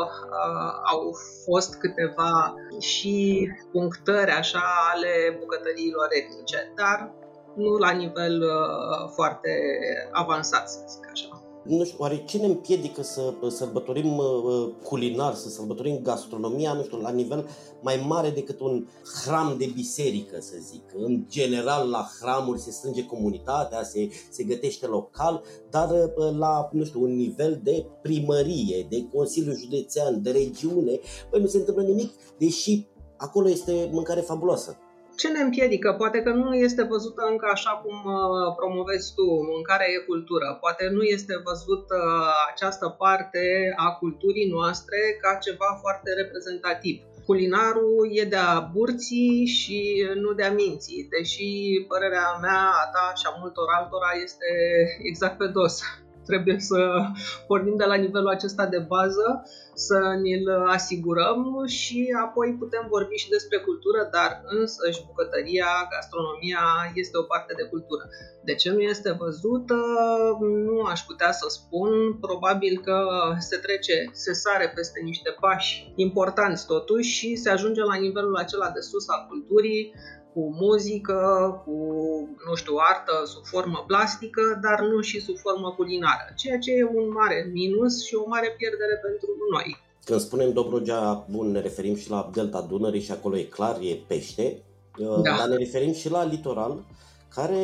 [0.06, 7.14] uh, au fost câteva și punctări așa ale bucătăriilor etnice, dar
[7.56, 9.50] nu la nivel uh, foarte
[10.12, 11.37] avansat, să zic așa
[11.68, 16.98] nu știu, oare ce ne împiedică să sărbătorim uh, culinar, să sărbătorim gastronomia, nu știu,
[16.98, 17.48] la nivel
[17.82, 18.88] mai mare decât un
[19.24, 20.84] hram de biserică, să zic.
[20.98, 26.84] În general, la hramuri se strânge comunitatea, se, se gătește local, dar uh, la, nu
[26.84, 31.00] știu, un nivel de primărie, de Consiliu Județean, de regiune,
[31.30, 32.88] păi nu se întâmplă nimic, deși
[33.18, 34.78] acolo este mâncare fabuloasă.
[35.18, 35.94] Ce ne împiedică?
[35.94, 40.58] Poate că nu este văzută încă așa cum uh, promovezi tu, mâncarea e cultură.
[40.60, 42.00] Poate nu este văzută
[42.52, 46.96] această parte a culturii noastre ca ceva foarte reprezentativ.
[47.26, 49.80] Culinarul e de-a burții și
[50.16, 51.50] nu de-a minții, deși
[51.88, 54.50] părerea mea, a ta și a multor altora este
[55.10, 55.82] exact pe dos
[56.30, 56.80] trebuie să
[57.48, 59.28] pornim de la nivelul acesta de bază,
[59.74, 60.48] să ne-l
[60.78, 66.66] asigurăm și apoi putem vorbi și despre cultură, dar însă și bucătăria, gastronomia
[67.02, 68.04] este o parte de cultură.
[68.44, 69.78] De ce nu este văzută?
[70.68, 71.90] Nu aș putea să spun.
[72.28, 72.98] Probabil că
[73.40, 78.70] se trece, se sare peste niște pași importanți totuși și se ajunge la nivelul acela
[78.70, 79.94] de sus al culturii,
[80.38, 81.22] cu muzică,
[81.66, 81.76] cu,
[82.48, 86.84] nu știu, artă sub formă plastică, dar nu și sub formă culinară, ceea ce e
[87.00, 89.68] un mare minus și o mare pierdere pentru noi.
[90.06, 94.04] Când spunem Dobrogea, bun, ne referim și la Delta Dunării și acolo e clar, e
[94.08, 94.64] pește,
[94.98, 95.36] uh, da.
[95.38, 96.86] dar ne referim și la litoral,
[97.36, 97.64] care,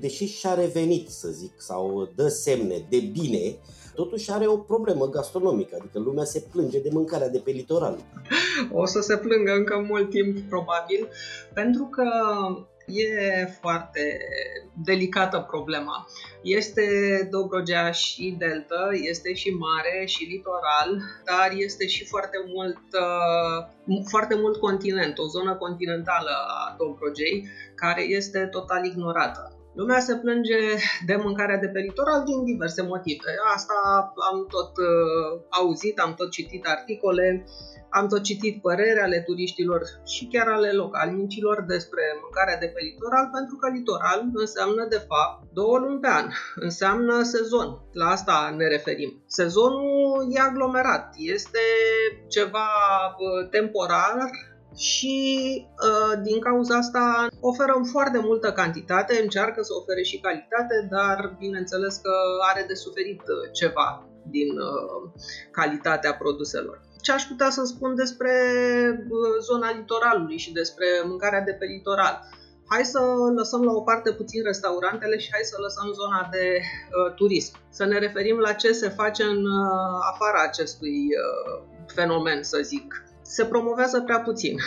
[0.00, 3.56] deși și-a revenit, să zic, sau dă semne de bine,
[4.02, 7.96] totuși are o problemă gastronomică, adică lumea se plânge de mâncarea de pe litoral.
[8.72, 11.08] O să se plângă încă mult timp, probabil,
[11.54, 12.08] pentru că
[12.86, 14.18] e foarte
[14.84, 16.06] delicată problema.
[16.42, 16.84] Este
[17.30, 20.90] Dobrogea și delta, este și mare și litoral,
[21.24, 28.02] dar este și foarte mult, uh, foarte mult continent, o zonă continentală a Dobrogei, care
[28.02, 29.59] este total ignorată.
[29.80, 30.60] Lumea se plânge
[31.06, 33.30] de mâncarea de pe litoral din diverse motive.
[33.54, 33.76] Asta
[34.30, 37.44] am tot uh, auzit, am tot citit articole,
[37.90, 43.30] am tot citit păreri ale turiștilor și chiar ale localnicilor despre mâncarea de pe litoral,
[43.32, 47.68] pentru că litoral înseamnă de fapt două luni pe an, înseamnă sezon.
[47.92, 49.22] La asta ne referim.
[49.26, 51.64] Sezonul e aglomerat, este
[52.28, 52.68] ceva
[53.08, 54.30] uh, temporar
[54.76, 55.18] și
[55.88, 61.96] uh, din cauza asta oferăm foarte multă cantitate, încearcă să ofere și calitate, dar bineînțeles
[61.96, 62.12] că
[62.50, 66.80] are de suferit uh, ceva din uh, calitatea produselor.
[67.02, 68.32] Ce aș putea să spun despre
[69.40, 72.20] zona litoralului și despre mâncarea de pe litoral?
[72.72, 73.00] Hai să
[73.34, 77.54] lăsăm la o parte puțin restaurantele și hai să lăsăm zona de uh, turism.
[77.70, 83.04] Să ne referim la ce se face în uh, afara acestui uh, fenomen, să zic
[83.36, 84.56] se promovează prea puțin.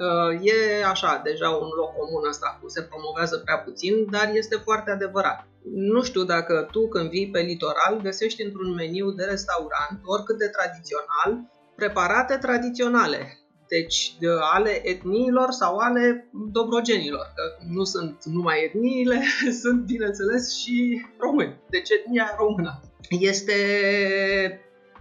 [0.00, 4.56] Uh, e așa, deja un loc comun ăsta cu se promovează prea puțin, dar este
[4.56, 5.46] foarte adevărat.
[5.74, 10.46] Nu știu dacă tu când vii pe litoral găsești într-un meniu de restaurant, oricât de
[10.56, 11.30] tradițional,
[11.76, 13.38] preparate tradiționale,
[13.68, 19.22] deci de ale etniilor sau ale dobrogenilor, că nu sunt numai etniile,
[19.62, 22.80] sunt bineînțeles și români, deci etnia română.
[23.08, 23.54] Este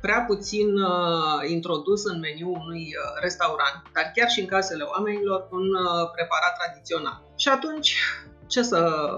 [0.02, 5.47] prea puțin uh, introdus în meniul unui uh, restaurant, dar chiar și în casele oamenilor
[5.52, 7.24] un uh, preparat tradițional.
[7.36, 7.95] Și atunci,
[8.47, 9.10] ce să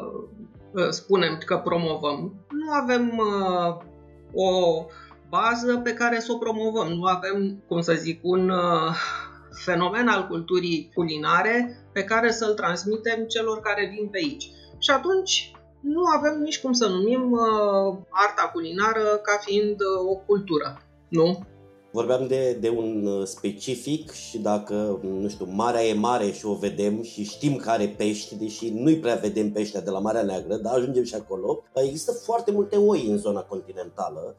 [0.71, 2.33] uh, spunem că promovăm?
[2.49, 3.77] Nu avem uh,
[4.33, 4.85] o
[5.29, 8.95] bază pe care să o promovăm, nu avem, cum să zic, un uh,
[9.63, 14.51] fenomen al culturii culinare pe care să-l transmitem celor care vin pe aici.
[14.79, 15.51] Și atunci
[15.81, 21.45] nu avem nici cum să numim uh, arta culinară ca fiind uh, o cultură, nu?
[21.91, 26.53] Vorbeam de, de un uh, specific și dacă, nu știu, marea e mare și o
[26.53, 30.55] vedem și știm că are pești, deși nu-i prea vedem peștea de la Marea Neagră,
[30.55, 34.35] dar ajungem și acolo, există foarte multe oi în zona continentală,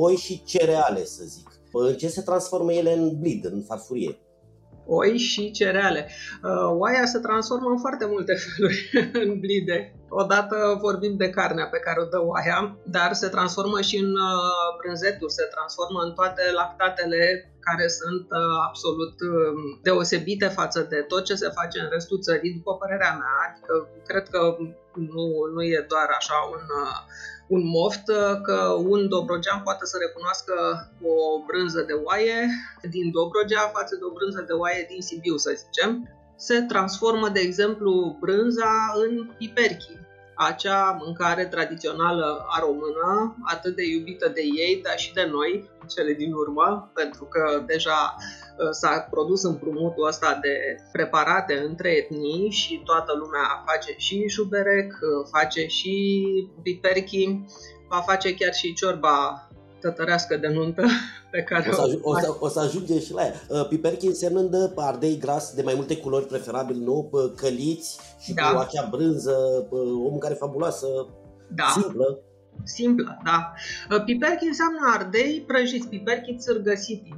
[0.00, 1.60] oi și cereale, să zic.
[1.72, 4.18] În ce se transformă ele în blid, în farfurie?
[4.86, 6.08] Oi și cereale.
[6.42, 9.94] Uh, oaia se transformă în foarte multe feluri în blide.
[10.08, 14.68] Odată vorbim de carnea pe care o dă oaia, dar se transformă și în uh,
[14.80, 21.24] brânzeturi, se transformă în toate lactatele care sunt uh, absolut um, deosebite față de tot
[21.24, 23.34] ce se face în restul țării, după părerea mea.
[23.46, 23.72] Adică,
[24.06, 24.40] cred că
[25.14, 26.62] nu, nu e doar așa un
[27.46, 30.54] un moft uh, că un dobrogean poate să recunoască
[31.02, 32.48] o brânză de oaie
[32.90, 36.08] din Dobrogea față de o brânză de oaie din Sibiu, să zicem.
[36.36, 39.98] Se transformă, de exemplu, brânza în piperchi,
[40.34, 46.12] acea mâncare tradițională a română, atât de iubită de ei, dar și de noi, cele
[46.12, 52.82] din urmă, pentru că deja uh, s-a produs împrumutul ăsta de preparate între etnii și
[52.84, 56.24] toată lumea face și șuberec, uh, face și
[56.62, 57.40] piperchi,
[57.88, 59.48] va face chiar și ciorba
[59.80, 60.84] tătărească de nuntă
[61.30, 63.34] pe care o să, ajung, o, să, o să ajungem și la ea.
[63.48, 68.50] Uh, piperchi însemnând ardei gras de mai multe culori, preferabil nu, căliți și da.
[68.52, 69.66] cu acea brânză,
[70.04, 70.86] o mâncare fabuloasă,
[71.48, 71.64] da.
[71.80, 72.20] simplă.
[72.64, 73.52] Simplă, da.
[73.90, 77.14] Uh, piperchi înseamnă ardei prăjiți, piperchi țârgăsiti.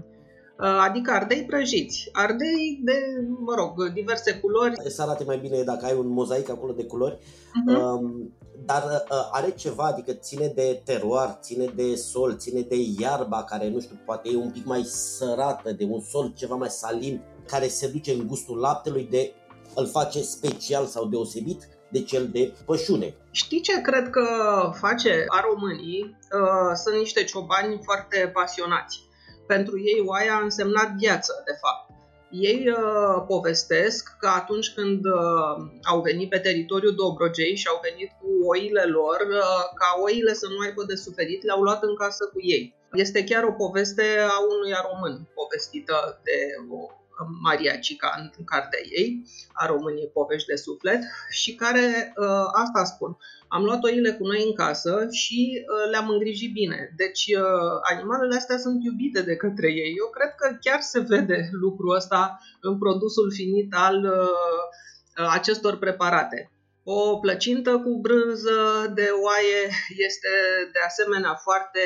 [0.59, 2.09] Uh, adică ardei prăjiți.
[2.13, 2.93] Ardei de,
[3.41, 4.91] mă rog, diverse culori.
[4.91, 7.19] Să arate mai bine dacă ai un mozaic acolo de culori.
[7.19, 8.37] Uh-huh.
[8.65, 13.69] Dar uh, are ceva, adică ține de teroar, ține de sol, ține de iarba care,
[13.69, 17.69] nu știu, poate e un pic mai sărată, de un sol ceva mai salin, care
[17.69, 19.33] se duce în gustul laptelui, de
[19.75, 23.15] îl face special sau deosebit de cel de pășune.
[23.31, 24.27] Știi ce cred că
[24.75, 26.17] face a românii?
[26.33, 29.08] Uh, sunt niște ciobani foarte pasionați.
[29.55, 31.87] Pentru ei oaia a însemnat viață, de fapt.
[32.31, 35.57] Ei uh, povestesc că atunci când uh,
[35.93, 40.47] au venit pe teritoriul Dobrogei și au venit cu oile lor, uh, ca oile să
[40.49, 42.75] nu aibă de suferit, le-au luat în casă cu ei.
[42.93, 46.39] Este chiar o poveste a unui român povestită de
[46.71, 46.98] o
[47.43, 51.01] Maria Cica în cartea ei, a României Povești de Suflet,
[51.31, 53.17] și care uh, asta spun.
[53.49, 56.93] Am luat oile cu noi în casă și uh, le-am îngrijit bine.
[56.97, 59.95] Deci uh, animalele astea sunt iubite de către ei.
[59.99, 66.51] Eu cred că chiar se vede lucrul ăsta în produsul finit al uh, acestor preparate.
[66.91, 68.59] O plăcintă cu brânză
[68.99, 69.63] de oaie
[70.09, 70.33] este
[70.75, 71.85] de asemenea foarte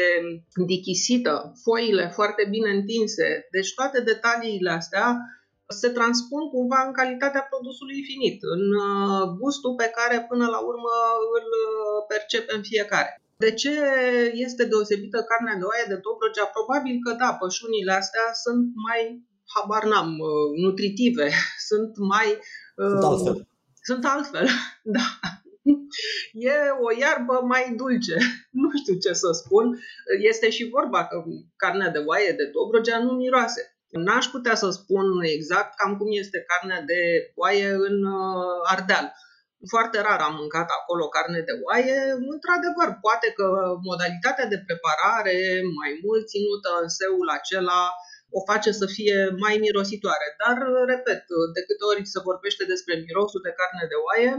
[0.73, 1.35] dichisită,
[1.65, 3.27] foile foarte bine întinse.
[3.51, 5.07] Deci toate detaliile astea
[5.81, 10.95] se transpun cumva în calitatea produsului finit, în uh, gustul pe care până la urmă
[11.37, 13.11] îl uh, percepem fiecare.
[13.45, 13.75] De ce
[14.47, 16.47] este deosebită carnea de oaie de Dobrogea?
[16.57, 19.01] Probabil că da, pășunile astea sunt mai,
[19.55, 21.27] habar n-am, uh, nutritive,
[21.71, 22.29] sunt mai...
[22.91, 23.51] Sunt altfel
[23.83, 24.47] sunt altfel,
[24.97, 25.07] da.
[26.33, 26.55] E
[26.87, 28.17] o iarbă mai dulce,
[28.63, 29.79] nu știu ce să spun.
[30.31, 31.17] Este și vorba că
[31.57, 33.63] carnea de oaie de Dobrogea nu miroase.
[34.07, 37.01] N-aș putea să spun exact cam cum este carnea de
[37.35, 39.07] oaie în uh, Ardeal.
[39.73, 41.99] Foarte rar am mâncat acolo carne de oaie.
[42.35, 43.47] Într-adevăr, poate că
[43.89, 45.37] modalitatea de preparare,
[45.81, 47.83] mai mult ținută în seul acela,
[48.39, 50.27] o face să fie mai mirositoare.
[50.43, 50.57] Dar,
[50.93, 51.23] repet,
[51.57, 54.33] de câte ori se vorbește despre mirosul de carne de oaie,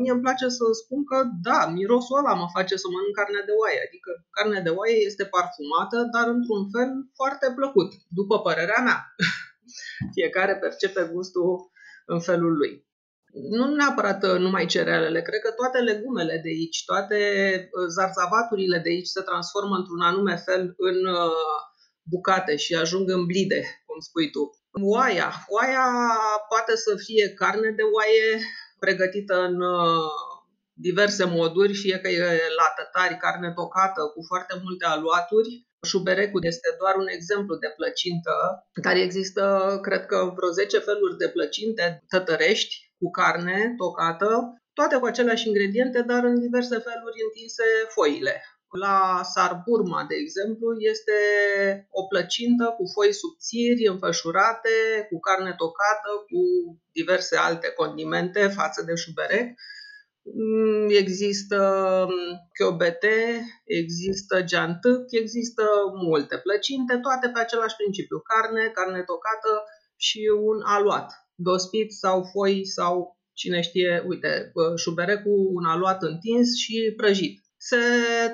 [0.00, 1.16] mie îmi place să spun că
[1.48, 3.80] da, mirosul ăla mă face să mănânc carne de oaie.
[3.88, 8.98] Adică carnea de oaie este parfumată, dar într-un fel foarte plăcut, după părerea mea.
[10.16, 11.48] Fiecare percepe gustul
[12.14, 12.72] în felul lui.
[13.56, 17.18] Nu neapărat numai cerealele, cred că toate legumele de aici, toate
[17.96, 21.58] zarzavaturile de aici se transformă într-un anume fel în uh,
[22.02, 24.42] bucate și ajung în blide, cum spui tu.
[24.94, 25.30] Oaia.
[25.48, 25.86] Oaia
[26.48, 28.28] poate să fie carne de oaie
[28.78, 30.10] pregătită în uh,
[30.72, 32.22] diverse moduri, fie că e
[32.60, 35.50] la tătari, carne tocată cu foarte multe aluaturi.
[35.86, 38.34] Șuberecul este doar un exemplu de plăcintă,
[38.84, 39.44] dar există,
[39.82, 44.28] cred că, vreo 10 feluri de plăcinte tătărești cu carne tocată,
[44.72, 48.34] toate cu aceleași ingrediente, dar în diverse feluri întinse foile.
[48.72, 51.18] La sarburma, de exemplu, este
[51.90, 54.76] o plăcintă cu foi subțiri, înfășurate,
[55.10, 56.42] cu carne tocată, cu
[56.92, 59.48] diverse alte condimente față de șuberec.
[60.22, 61.58] Mm, există
[62.08, 63.16] mm, chiobete,
[63.64, 65.64] există geantâc, există
[66.04, 68.18] multe plăcinte, toate pe același principiu.
[68.20, 69.52] Carne, carne tocată
[69.96, 76.94] și un aluat, dospit sau foi sau cine știe, uite, șuberecul, un aluat întins și
[76.96, 77.82] prăjit se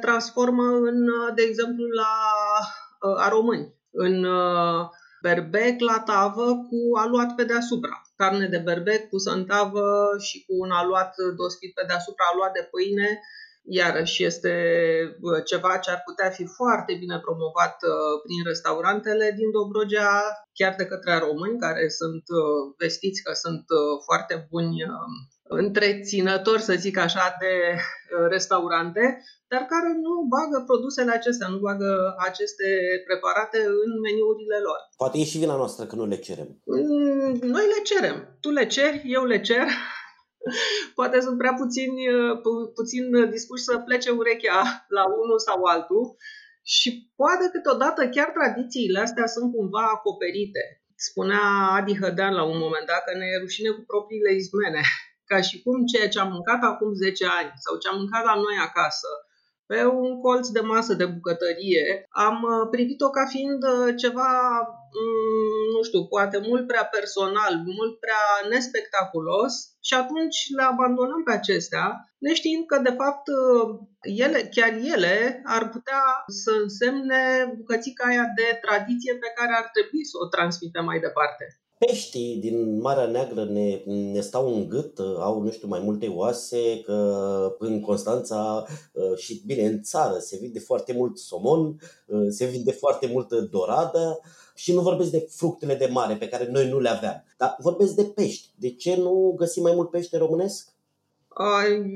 [0.00, 0.98] transformă în,
[1.34, 2.12] de exemplu, la
[3.24, 3.74] a români.
[3.90, 4.80] în uh,
[5.22, 8.02] berbec la tavă cu aluat pe deasupra.
[8.16, 9.86] Carne de berbec pusă în tavă
[10.26, 13.20] și cu un aluat dospit pe deasupra, aluat de pâine,
[13.80, 14.52] iarăși este
[15.20, 20.12] uh, ceva ce ar putea fi foarte bine promovat uh, prin restaurantele din Dobrogea,
[20.58, 22.24] chiar de către români care sunt
[22.78, 23.64] vestiți că sunt
[24.08, 24.76] foarte buni
[25.48, 27.52] întreținători, să zic așa, de
[28.28, 32.68] restaurante, dar care nu bagă produsele acestea, nu bagă aceste
[33.08, 34.78] preparate în meniurile lor.
[34.96, 36.48] Poate e și vina noastră că nu le cerem.
[36.64, 38.16] Mm, noi le cerem.
[38.40, 39.66] Tu le ceri, eu le cer.
[40.98, 41.90] Poate sunt prea puțin,
[42.42, 46.16] pu- puțin dispuși să plece urechea la unul sau altul
[46.62, 50.62] și poate câteodată chiar tradițiile astea sunt cumva acoperite.
[51.08, 51.44] Spunea
[51.76, 54.82] Adi Hădean la un moment dat că ne e rușine cu propriile izmene
[55.30, 58.34] ca și cum ceea ce am mâncat acum 10 ani sau ce am mâncat la
[58.34, 59.10] noi acasă
[59.70, 61.86] pe un colț de masă de bucătărie,
[62.26, 64.32] am uh, privit-o ca fiind uh, ceva,
[64.98, 69.54] mm, nu știu, poate mult prea personal, mult prea nespectaculos
[69.86, 71.84] și atunci le abandonăm pe acestea,
[72.18, 73.68] neștiind că, de fapt, uh,
[74.24, 76.02] ele, chiar ele ar putea
[76.42, 77.22] să însemne
[77.56, 81.44] bucățica aia de tradiție pe care ar trebui să o transmitem mai departe.
[81.78, 86.80] Peștii din Marea Neagră ne, ne stau în gât, au, nu știu, mai multe oase,
[86.80, 92.46] că în Constanța uh, și, bine, în țară se vinde foarte mult somon, uh, se
[92.46, 94.20] vinde foarte mult doradă
[94.54, 97.94] și nu vorbesc de fructele de mare pe care noi nu le aveam, dar vorbesc
[97.94, 98.48] de pești.
[98.54, 100.68] De ce nu găsim mai mult pește românesc?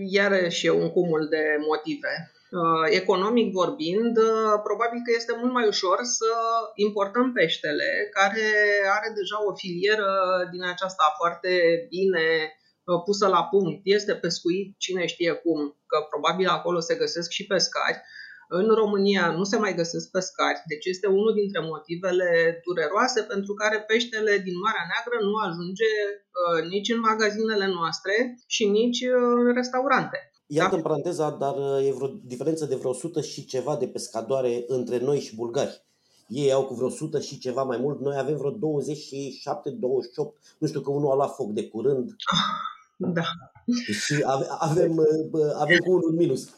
[0.06, 2.31] Iarăși e un cumul de motive.
[2.60, 6.32] Uh, economic vorbind, uh, probabil că este mult mai ușor să
[6.74, 7.88] importăm peștele,
[8.18, 8.48] care
[8.96, 10.10] are deja o filieră
[10.52, 11.52] din aceasta foarte
[11.94, 12.26] bine
[12.84, 13.80] uh, pusă la punct.
[13.84, 18.00] Este pescuit cine știe cum, că probabil acolo se găsesc și pescari.
[18.48, 23.78] În România nu se mai găsesc pescari, deci este unul dintre motivele dureroase pentru care
[23.90, 25.92] peștele din Marea Neagră nu ajunge
[26.68, 28.14] nici în magazinele noastre
[28.46, 29.00] și nici
[29.36, 30.31] în restaurante.
[30.46, 30.76] Iată da?
[30.76, 34.98] în paranteza, dar uh, e vreo diferență de vreo 100 și ceva de pescadoare între
[34.98, 35.82] noi și bulgari.
[36.28, 40.66] Ei au cu vreo 100 și ceva mai mult, noi avem vreo 27, 28, nu
[40.66, 42.16] știu că unul a luat foc de curând.
[42.96, 43.22] Da.
[44.04, 44.24] Și
[44.58, 46.48] avem, uh, avem cu unul minus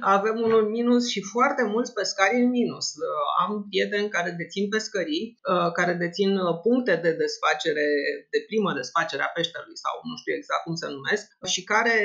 [0.00, 2.86] avem unul minus și foarte mulți pescari în minus.
[2.94, 7.86] Uh, am prieteni care dețin pescării, uh, care dețin uh, puncte de desfacere,
[8.30, 11.96] de primă desfacere a peșterului sau nu știu exact cum se numesc, și care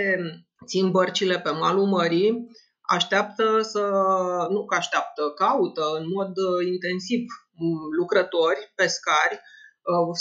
[0.66, 2.32] țin bărcile pe malul mării,
[2.82, 3.84] așteaptă să,
[4.50, 6.34] nu că așteaptă, caută în mod
[6.74, 7.22] intensiv
[7.98, 9.59] lucrători, pescari, Uh,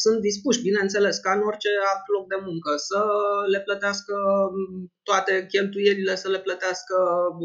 [0.05, 3.01] sunt dispuși, bineînțeles, ca în orice alt loc de muncă, să
[3.53, 4.15] le plătească
[5.09, 6.97] toate cheltuielile, să le plătească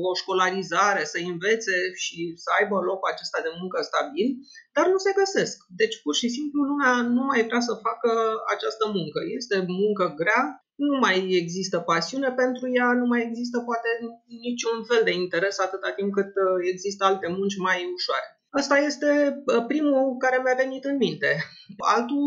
[0.10, 4.28] o școlarizare, să învețe și să aibă locul acesta de muncă stabil,
[4.76, 5.56] dar nu se găsesc.
[5.82, 8.12] Deci, pur și simplu, lumea nu mai vrea să facă
[8.56, 9.20] această muncă.
[9.40, 10.44] Este muncă grea,
[10.76, 13.90] nu mai există pasiune pentru ea, nu mai există poate
[14.48, 18.30] niciun fel de interes atâta timp cât uh, există alte munci mai ușoare.
[18.60, 19.10] Asta este
[19.68, 21.32] primul care mi-a venit în minte.
[21.96, 22.20] Altul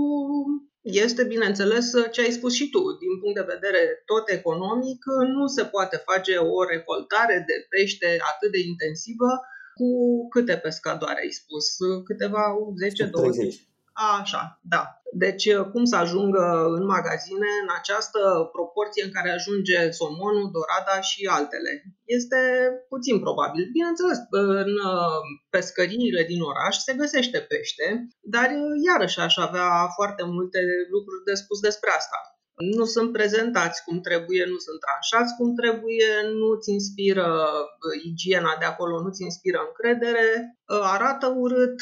[0.81, 2.79] este, bineînțeles, ce ai spus și tu.
[3.03, 5.01] Din punct de vedere tot economic,
[5.37, 9.31] nu se poate face o recoltare de pește atât de intensivă
[9.79, 9.89] cu
[10.29, 11.67] câte pescadoare ai spus?
[12.05, 12.45] Câteva
[13.51, 13.76] 10-20?
[13.97, 14.83] Așa, da.
[15.25, 16.45] Deci, uh, cum să ajungă
[16.77, 18.21] în magazine în această
[18.57, 21.73] proporție în care ajunge somonul, dorada și altele?
[22.05, 22.41] Este
[22.89, 23.63] puțin probabil.
[23.77, 24.19] Bineînțeles,
[24.63, 25.21] în uh,
[25.55, 27.87] pescăriile din oraș se găsește pește,
[28.35, 30.61] dar uh, iarăși aș avea foarte multe
[30.95, 32.19] lucruri de spus despre asta.
[32.77, 37.29] Nu sunt prezentați cum trebuie, nu sunt tranșați cum trebuie, nu-ți inspiră
[38.11, 40.27] igiena de acolo, nu-ți inspiră încredere,
[40.97, 41.77] arată urât,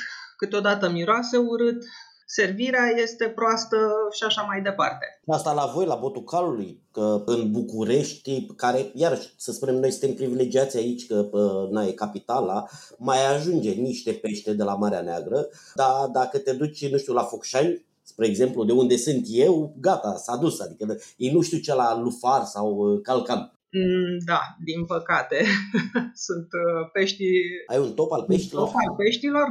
[0.45, 1.85] câteodată miroase urât,
[2.27, 3.77] servirea este proastă
[4.13, 5.07] și așa mai departe.
[5.27, 10.15] Asta la voi, la botul calului, că în București, care, iarăși, să spunem, noi suntem
[10.15, 11.29] privilegiați aici, că
[11.71, 12.65] na, e capitala,
[12.99, 17.23] mai ajunge niște pește de la Marea Neagră, dar dacă te duci, nu știu, la
[17.23, 20.61] Focșani, spre exemplu, de unde sunt eu, gata, s-a dus.
[20.61, 23.53] Adică ei nu știu ce la Lufar sau uh, Calcan.
[23.71, 25.45] Mm, da, din păcate.
[26.27, 27.41] Sunt uh, peștii...
[27.67, 28.65] Ai un top al peștilor?
[28.65, 29.47] Top al peștilor?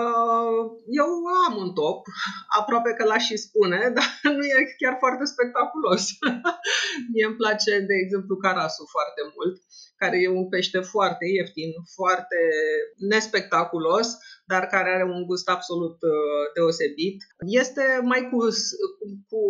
[0.00, 0.60] Uh,
[1.00, 1.10] eu
[1.46, 2.00] am un top,
[2.60, 6.02] aproape că l-aș și spune, dar nu e chiar foarte spectaculos.
[7.12, 9.54] Mie îmi place, de exemplu, carasul foarte mult,
[9.96, 12.40] care e un pește foarte ieftin, foarte
[13.12, 14.08] nespectaculos,
[14.52, 17.18] dar care are un gust absolut uh, deosebit.
[17.62, 18.38] Este mai cu,
[19.30, 19.42] cu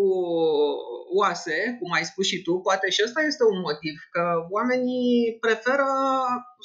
[1.21, 4.23] oase, cum ai spus și tu, poate și ăsta este un motiv, că
[4.57, 5.89] oamenii preferă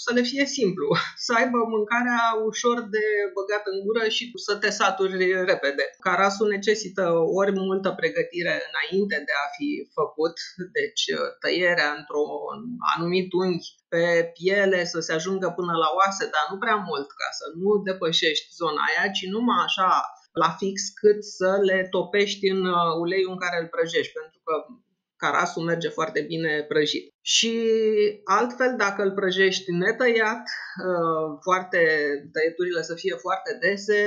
[0.05, 0.87] să le fie simplu,
[1.25, 3.05] să aibă mâncarea ușor de
[3.37, 5.17] băgat în gură și să te saturi
[5.51, 5.83] repede.
[6.07, 7.03] Carasul necesită
[7.39, 10.35] ori multă pregătire înainte de a fi făcut,
[10.77, 11.03] deci
[11.41, 12.29] tăierea într-un
[12.95, 17.29] anumit unghi pe piele să se ajungă până la oase, dar nu prea mult ca
[17.39, 19.89] să nu depășești zona aia, ci numai așa
[20.43, 24.53] la fix cât să le topești în uh, uleiul în care îl prăjești, pentru că
[25.17, 27.13] carasul merge foarte bine prăjit.
[27.21, 27.53] Și
[28.23, 30.43] altfel, dacă îl prăjești netăiat,
[30.87, 31.81] uh, foarte,
[32.33, 33.99] tăieturile să fie foarte dese,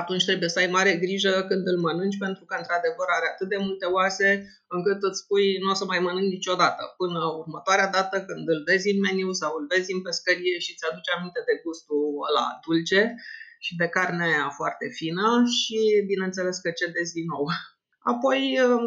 [0.00, 3.58] atunci trebuie să ai mare grijă când îl mănânci, pentru că într-adevăr are atât de
[3.66, 4.28] multe oase
[4.74, 6.82] încât îți spui nu o să mai mănânc niciodată.
[7.00, 10.86] Până următoarea dată când îl vezi în meniu sau îl vezi în pescărie și îți
[10.88, 13.00] aduce aminte de gustul ăla dulce
[13.64, 15.28] și de carnea aia foarte fină
[15.58, 15.78] și
[16.10, 17.44] bineînțeles că cedezi din nou.
[18.12, 18.86] Apoi, um,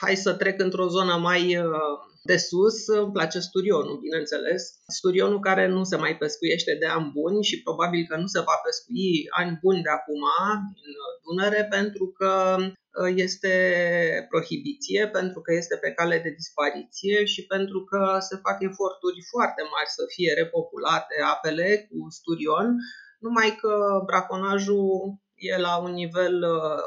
[0.00, 4.62] hai să trec într-o zonă mai uh, de sus, îmi place sturionul, bineînțeles.
[4.98, 8.56] Sturionul care nu se mai pescuiește de ani buni și probabil că nu se va
[8.64, 10.22] pescui ani buni de acum
[10.74, 10.90] din
[11.24, 13.54] Dunăre pentru că uh, este
[14.32, 19.62] prohibiție, pentru că este pe cale de dispariție și pentru că se fac eforturi foarte
[19.74, 22.68] mari să fie repopulate apele cu sturion,
[23.24, 23.74] numai că
[24.06, 24.90] braconajul
[25.34, 26.82] e la un nivel uh,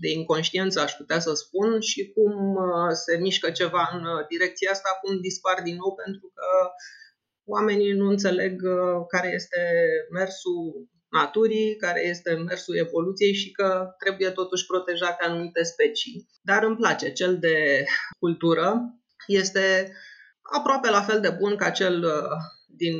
[0.00, 4.70] de inconștiență, aș putea să spun, și cum uh, se mișcă ceva în uh, direcția
[4.70, 6.70] asta, cum dispar din nou, pentru că
[7.44, 9.60] oamenii nu înțeleg uh, care este
[10.12, 16.26] mersul naturii, care este mersul evoluției și că trebuie totuși protejate anumite specii.
[16.42, 17.84] Dar îmi place, cel de
[18.18, 18.80] cultură
[19.26, 19.92] este
[20.58, 22.06] aproape la fel de bun ca cel
[22.66, 22.98] din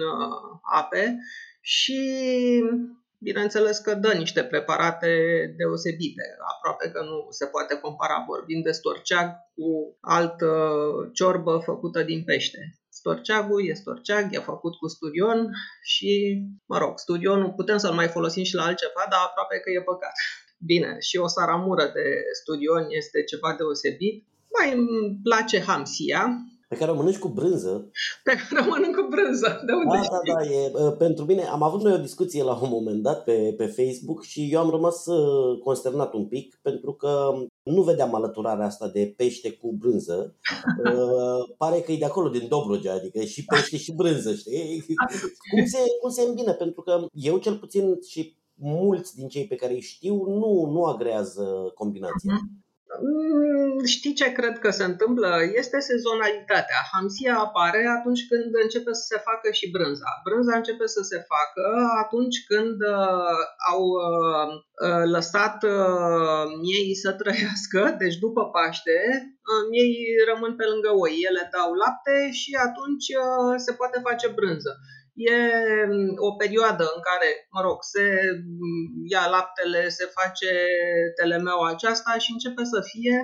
[0.72, 1.16] ape
[1.60, 2.00] și
[3.22, 5.08] bineînțeles că dă niște preparate
[5.56, 6.22] deosebite.
[6.54, 10.50] Aproape că nu se poate compara vorbind de storceag cu altă
[11.12, 12.76] ciorbă făcută din pește.
[12.88, 15.50] Storceagul e storceag, e făcut cu sturion
[15.82, 19.82] și, mă rog, studionul putem să-l mai folosim și la altceva, dar aproape că e
[19.82, 20.12] păcat.
[20.58, 22.06] Bine, și o saramură de
[22.40, 24.26] studion este ceva deosebit.
[24.56, 26.22] Mai îmi place hamsia,
[26.72, 27.90] pe care o mănânci cu brânză.
[28.24, 31.42] Pe care o mănânc cu brânză, de unde da, da, da, e, ă, pentru mine,
[31.42, 34.70] am avut noi o discuție la un moment dat pe, pe Facebook și eu am
[34.70, 35.18] rămas ă,
[35.64, 40.36] consternat un pic pentru că nu vedeam alăturarea asta de pește cu brânză.
[40.84, 44.84] uh, pare că e de acolo, din Dobrogea, adică e și pește și brânză, știi?
[45.50, 46.52] cum, se, cum se îmbină?
[46.52, 50.84] Pentru că eu cel puțin și mulți din cei pe care îi știu nu, nu
[50.84, 52.34] agrează combinația.
[52.34, 52.61] Uh-huh.
[53.00, 55.30] Mm, știi ce cred că se întâmplă?
[55.54, 56.80] Este sezonalitatea.
[56.92, 60.10] Hamsia apare atunci când începe să se facă și brânza.
[60.24, 61.64] Brânza începe să se facă
[62.04, 63.40] atunci când uh,
[63.70, 64.48] au uh,
[64.86, 69.00] uh lăsat uh, miei să trăiască, deci după Paște,
[69.50, 69.94] uh, miei
[70.30, 71.14] rămân pe lângă oi.
[71.28, 74.72] Ele dau lapte și atunci uh, se poate face brânză.
[75.14, 75.36] E
[75.88, 78.04] mm, o perioadă în care, mă rog, se
[78.60, 80.50] mm, ia laptele, se face
[81.20, 83.16] telemeaua aceasta și începe să fie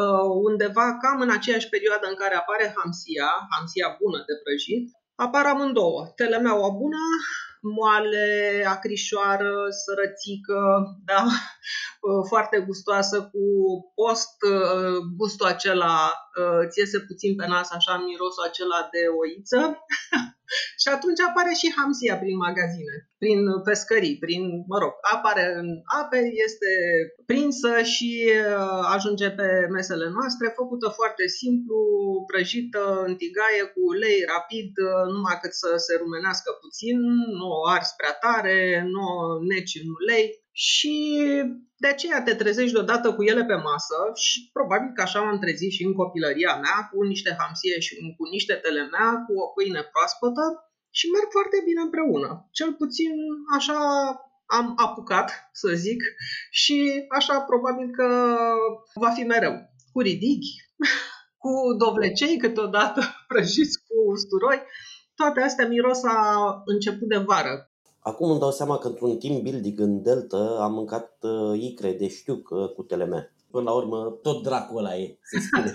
[0.00, 5.44] uh, undeva cam în aceeași perioadă în care apare hamsia, hamsia bună de prăjit, apar
[5.46, 6.12] amândouă.
[6.16, 7.04] Telemeaua bună,
[7.76, 8.26] moale,
[8.68, 10.62] acrișoară, sărățică,
[11.10, 11.22] da?
[12.08, 13.44] Uh, foarte gustoasă cu
[13.94, 16.12] post, uh, gustul acela,
[16.68, 19.60] ți iese puțin pe nas, așa mirosul acela de oiță.
[20.82, 25.68] Și atunci apare și hamsia prin magazine, prin pescării, prin, mă rog, apare în
[26.00, 26.70] ape, este
[27.26, 31.78] prinsă și uh, ajunge pe mesele noastre, făcută foarte simplu,
[32.30, 36.96] prăjită în tigaie cu ulei rapid, uh, numai cât să se rumenească puțin,
[37.38, 38.58] nu o ars prea tare,
[38.92, 39.18] nu o
[39.52, 40.94] neci în ulei, și
[41.76, 45.72] de aceea te trezești deodată cu ele pe masă și probabil că așa m-am trezit
[45.72, 50.44] și în copilăria mea cu niște hamsie și cu niște telemea, cu o pâine proaspătă
[50.90, 52.48] și merg foarte bine împreună.
[52.50, 53.10] Cel puțin
[53.58, 53.78] așa
[54.46, 56.02] am apucat, să zic,
[56.50, 58.08] și așa probabil că
[58.94, 59.54] va fi mereu.
[59.92, 60.54] Cu ridichi,
[61.42, 64.62] cu dovlecei câteodată prăjiți cu usturoi,
[65.14, 66.18] toate astea miros a
[66.64, 67.71] început de vară.
[68.04, 72.08] Acum îmi dau seama că într-un team building în Delta am mâncat uh, icre de
[72.08, 73.34] știuc uh, cu teleme.
[73.50, 75.70] Până la urmă, tot dracul ăla e, se spune.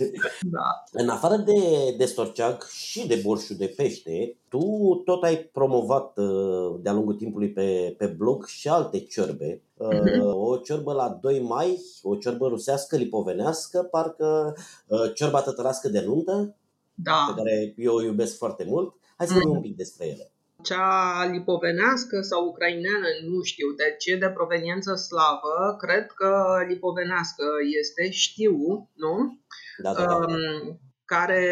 [0.56, 0.82] da.
[0.92, 1.60] În afară de,
[1.98, 4.60] de storceag și de borșul de pește, tu
[5.04, 9.62] tot ai promovat uh, de-a lungul timpului pe, pe blog și alte ciorbe.
[9.76, 10.32] Uh, uh-huh.
[10.32, 14.54] O ciorbă la 2 mai, o ciorbă rusească, lipovenească, parcă
[14.86, 16.56] uh, ciorba tătărască de nuntă,
[16.94, 17.24] da.
[17.28, 18.94] pe care eu o iubesc foarte mult.
[19.16, 19.56] Hai să vorbim uh-huh.
[19.56, 20.32] un pic despre ele.
[20.62, 27.44] Cea lipovenească sau ucraineană, nu știu, deci e de proveniență slavă, cred că lipovenească
[27.78, 28.56] este, știu,
[28.94, 29.38] nu?
[29.82, 30.14] Da, da, da.
[30.14, 31.42] Um, care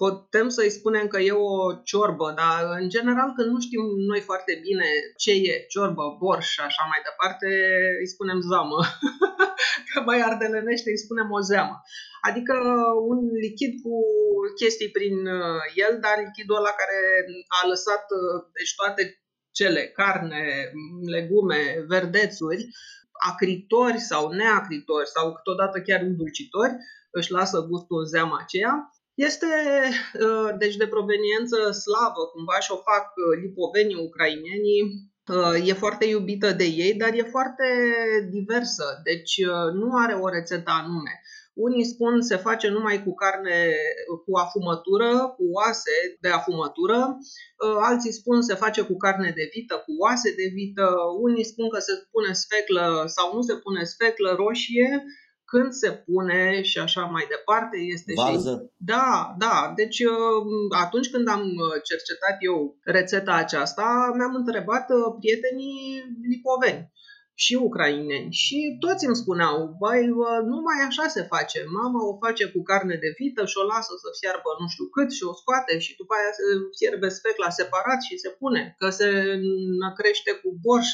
[0.00, 1.56] putem să-i spunem că e o
[1.90, 6.60] ciorbă, dar în general când nu știm noi foarte bine ce e ciorbă, borș și
[6.60, 7.48] așa mai departe,
[8.00, 8.78] îi spunem zamă.
[9.88, 11.76] că mai ardelenește îi spunem o zeamă.
[12.28, 12.54] Adică
[13.10, 13.94] un lichid cu
[14.60, 16.98] chestii prin uh, el, dar lichidul ăla care
[17.60, 19.02] a lăsat uh, deci toate
[19.58, 20.42] cele, carne,
[21.16, 21.60] legume,
[21.92, 22.62] verdețuri,
[23.30, 26.74] acritori sau neacritori sau câteodată chiar îndulcitori,
[27.10, 28.74] își lasă gustul în zeama aceea
[29.26, 29.46] este
[30.26, 34.82] uh, deci de proveniență slavă, cumva și o fac uh, lipovenii ucrainenii.
[35.36, 37.66] Uh, e foarte iubită de ei, dar e foarte
[38.36, 39.34] diversă, deci
[39.80, 41.14] nu are o rețetă anume.
[41.66, 43.58] Unii spun se face numai cu carne
[44.24, 46.98] cu afumătură, cu oase de afumătură,
[47.88, 50.86] alții spun se face cu carne de vită, cu oase de vită,
[51.20, 55.04] unii spun că se pune sfeclă sau nu se pune sfeclă roșie,
[55.50, 57.76] când se pune și așa mai departe.
[57.94, 58.54] Este Varză?
[58.58, 58.70] Și...
[58.92, 59.56] Da, da.
[59.80, 60.40] Deci uh,
[60.84, 62.56] atunci când am uh, cercetat eu
[62.96, 65.80] rețeta aceasta, mi-am întrebat uh, prietenii
[66.32, 66.82] lipoveni
[67.44, 70.02] și ucraineni și toți îmi spuneau, băi,
[70.52, 74.08] numai așa se face, mama o face cu carne de vită și o lasă să
[74.18, 76.44] fiarbă nu știu cât și o scoate și după aia se
[76.78, 79.08] fierbe sfecla separat și se pune, că se
[79.82, 80.88] năcrește cu borș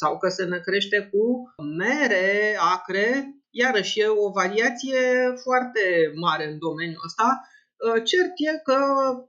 [0.00, 1.24] sau că se năcrește cu
[1.78, 5.02] mere acre Iarăși e o variație
[5.44, 5.82] foarte
[6.24, 7.28] mare în domeniul ăsta.
[7.86, 8.80] Uh, cert e că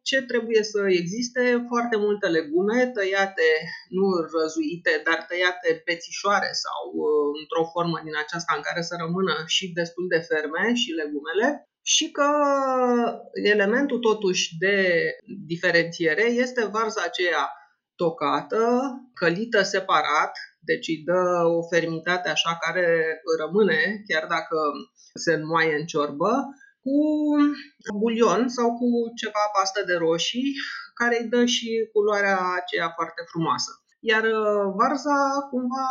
[0.09, 3.49] ce trebuie să existe foarte multe legume tăiate,
[3.97, 4.05] nu
[4.35, 9.65] răzuite, dar tăiate pețișoare sau uh, într-o formă din aceasta în care să rămână și
[9.79, 11.47] destul de ferme și legumele
[11.93, 12.29] și că
[13.53, 14.77] elementul totuși de
[15.51, 17.43] diferențiere este varza aceea
[17.95, 18.63] tocată,
[19.13, 21.21] călită separat, deci îi dă
[21.57, 22.85] o fermitate așa care
[23.39, 24.57] rămâne, chiar dacă
[25.13, 26.31] se înmoaie în ciorbă,
[26.83, 26.97] cu
[27.99, 30.53] bulion sau cu ceva pastă de roșii,
[30.93, 33.71] care îi dă și culoarea aceea foarte frumoasă.
[33.99, 35.19] Iar uh, varza
[35.49, 35.87] cumva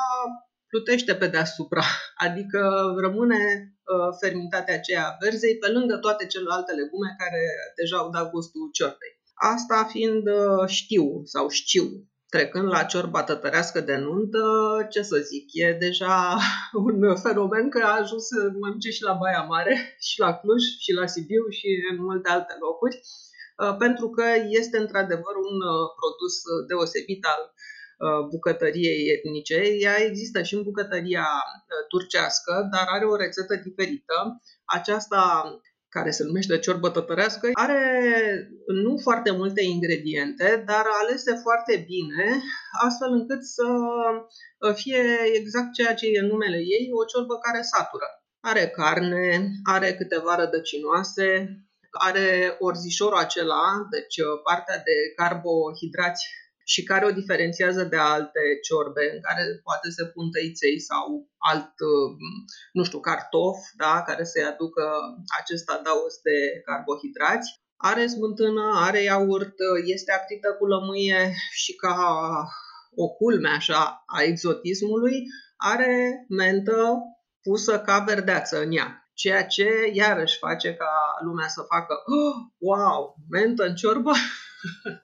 [0.71, 1.85] plutește pe deasupra,
[2.27, 2.61] adică
[3.05, 7.43] rămâne uh, fermitatea aceea verzei pe lângă toate celelalte legume care
[7.77, 9.13] deja au dat gustul ciorbei.
[9.35, 11.87] Asta fiind uh, știu sau știu
[12.35, 14.43] Trecând la ciorba tătărească de nuntă,
[14.91, 16.39] ce să zic, e deja
[16.87, 20.93] un fenomen că a ajuns să mănânce și la Baia Mare, și la Cluj, și
[20.93, 22.97] la Sibiu, și în multe alte locuri,
[23.63, 24.25] uh, pentru că
[24.61, 26.35] este într-adevăr un uh, produs
[26.69, 29.59] deosebit al uh, bucătăriei etnice.
[29.87, 31.27] Ea există și în bucătăria
[31.89, 34.17] turcească, dar are o rețetă diferită.
[34.65, 35.21] Aceasta
[35.89, 37.83] care se numește ciorbă tătărească, are
[38.67, 42.43] nu foarte multe ingrediente, dar alese foarte bine,
[42.87, 43.67] astfel încât să
[44.75, 45.03] fie
[45.35, 48.07] exact ceea ce e numele ei, o ciorbă care satură.
[48.41, 51.27] Are carne, are câteva rădăcinoase,
[51.91, 56.27] are orzișorul acela, deci partea de carbohidrați
[56.73, 61.07] și care o diferențiază de alte ciorbe în care poate se pun tăiței sau
[61.51, 62.11] alt, uh,
[62.73, 64.85] nu știu, cartof, da, care să-i aducă
[65.41, 66.39] acest adaos de
[66.69, 67.49] carbohidrați.
[67.77, 71.97] Are smântână, are iaurt, este acrită cu lămâie și ca
[72.95, 75.17] o culme așa a exotismului,
[75.57, 76.99] are mentă
[77.43, 80.93] pusă ca verdeață în ea ceea ce iarăși face ca
[81.25, 84.13] lumea să facă oh, wow, mentă în ciorbă
[84.85, 84.91] da.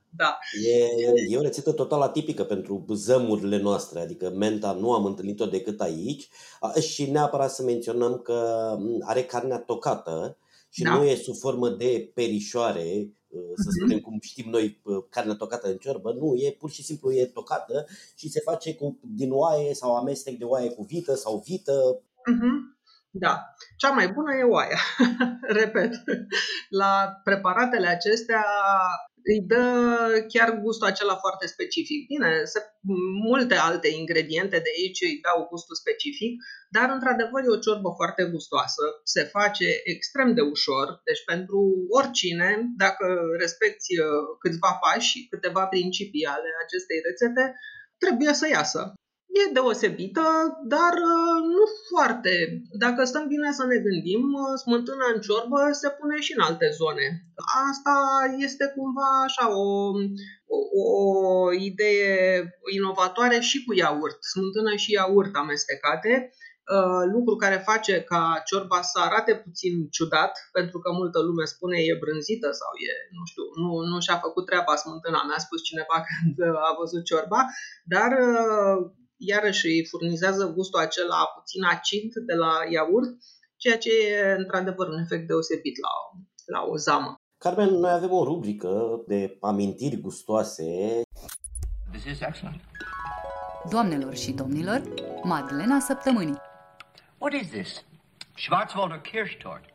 [0.62, 0.84] E,
[1.28, 6.28] e o rețetă total atipică pentru zămurile noastre, adică menta nu am întâlnit-o decât aici
[6.80, 8.68] și neapărat să menționăm că
[9.00, 10.36] are carnea tocată
[10.70, 10.94] și da.
[10.94, 13.08] nu e sub formă de perișoare,
[13.54, 13.76] să mhm.
[13.78, 17.86] spunem cum știm noi carnea tocată în ciorbă, nu, e pur și simplu e tocată
[18.16, 22.00] și se face cu, din oaie sau amestec de oaie cu vită sau vită.
[22.02, 22.74] Uh-huh.
[23.10, 23.54] Da.
[23.76, 24.78] Cea mai bună e oaia.
[25.60, 25.92] Repet.
[26.68, 28.44] La preparatele acestea
[29.30, 29.66] îi dă
[30.32, 32.06] chiar gustul acela foarte specific.
[32.06, 32.60] Bine, se,
[33.28, 36.32] multe alte ingrediente de aici îi dau gustul specific,
[36.76, 38.84] dar într-adevăr e o ciorbă foarte gustoasă,
[39.14, 41.60] se face extrem de ușor, deci pentru
[41.98, 42.48] oricine,
[42.84, 43.06] dacă
[43.38, 44.06] respecti uh,
[44.42, 47.44] câțiva pași și câteva principii ale acestei rețete,
[48.02, 48.82] trebuie să iasă.
[49.40, 50.24] E deosebită,
[50.74, 52.32] dar uh, nu foarte.
[52.84, 56.68] Dacă stăm bine să ne gândim, uh, smântâna în ciorbă se pune și în alte
[56.80, 57.06] zone.
[57.68, 57.96] Asta
[58.46, 59.66] este cumva așa o,
[60.56, 62.12] o, o idee
[62.76, 64.18] inovatoare și cu iaurt.
[64.32, 66.12] Smântână și iaurt amestecate.
[66.76, 71.78] Uh, lucru care face ca ciorba să arate puțin ciudat, pentru că multă lume spune
[71.78, 75.96] e brânzită sau e, nu știu, nu, nu și-a făcut treaba smântâna, mi-a spus cineva
[76.06, 76.36] când
[76.68, 77.40] a văzut ciorba,
[77.94, 78.78] dar uh,
[79.26, 83.10] iarăși îi furnizează gustul acela puțin acid de la iaurt,
[83.56, 85.92] ceea ce e într-adevăr un efect deosebit la,
[86.56, 87.14] la o zamă.
[87.38, 90.64] Carmen, noi avem o rubrică de amintiri gustoase.
[91.90, 92.60] This is excellent.
[93.70, 94.82] Doamnelor și domnilor,
[95.22, 96.40] Madlena Săptămânii.
[97.18, 97.84] What is this?
[98.36, 99.68] Schwarzwälder Kirschtorte.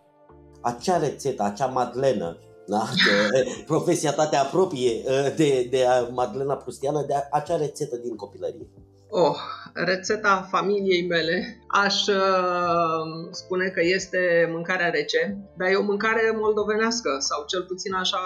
[0.61, 2.89] Acea rețetă, acea madlenă, da?
[3.31, 8.67] De, profesia ta te apropie ă, de, de madlena prustiană, de acea rețetă din copilărie.
[9.11, 9.37] Oh,
[9.73, 11.57] rețeta familiei mele.
[11.67, 17.93] Aș uh, spune că este mâncarea rece, dar e o mâncare moldovenească sau cel puțin
[17.93, 18.19] așa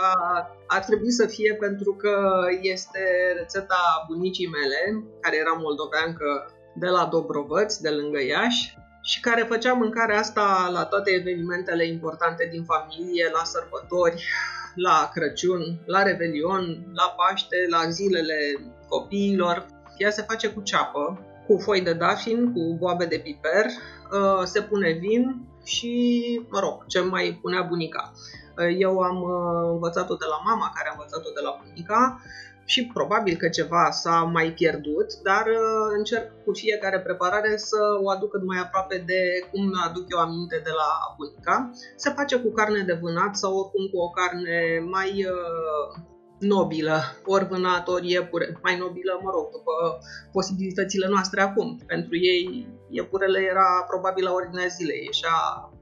[0.67, 2.99] ar trebui să fie pentru că este
[3.37, 9.73] rețeta bunicii mele, care era moldoveancă de la Dobrovăți, de lângă Iași, și care făcea
[9.73, 14.23] mâncarea asta la toate evenimentele importante din familie, la sărbători,
[14.75, 18.37] la Crăciun, la Revelion, la Paște, la zilele
[18.87, 19.65] copiilor.
[19.97, 24.61] Ea se face cu ceapă, cu foi de dafin, cu boabe de piper, uh, se
[24.61, 25.91] pune vin și,
[26.49, 28.11] mă rog, ce mai punea bunica.
[28.57, 32.21] Uh, eu am uh, învățat-o de la mama, care a învățat-o de la bunica
[32.65, 35.45] și probabil că ceva s-a mai pierdut, dar
[35.97, 39.21] încerc cu fiecare preparare să o aduc cât mai aproape de
[39.51, 41.71] cum aduc eu aminte de la bunica.
[41.95, 45.27] Se face cu carne de vânat sau oricum cu o carne mai
[46.43, 49.71] nobilă, ori vânat, ori iepure, mai nobilă, mă rog, după
[50.31, 51.79] posibilitățile noastre acum.
[51.85, 55.03] Pentru ei, iepurele era probabil la ordinea zilei.
[55.05, 55.37] Ieșea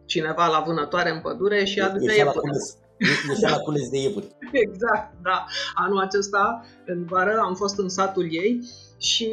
[0.06, 2.50] cineva la vânătoare în pădure și aducea iepure.
[3.30, 4.28] Ieșea la cules de iepuri.
[4.66, 5.46] Exact, da.
[5.74, 8.60] Anul acesta, în vară, am fost în satul ei
[9.10, 9.30] și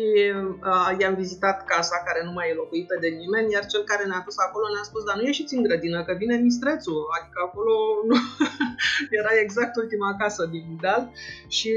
[0.73, 4.23] uh, i-am vizitat casa care nu mai e locuită de nimeni, iar cel care ne-a
[4.24, 7.74] dus acolo ne-a spus, dar nu ieșiți în grădină, că vine mistrețul, adică acolo
[8.09, 8.16] nu...
[9.20, 11.12] era exact ultima casă din deal.
[11.49, 11.73] Și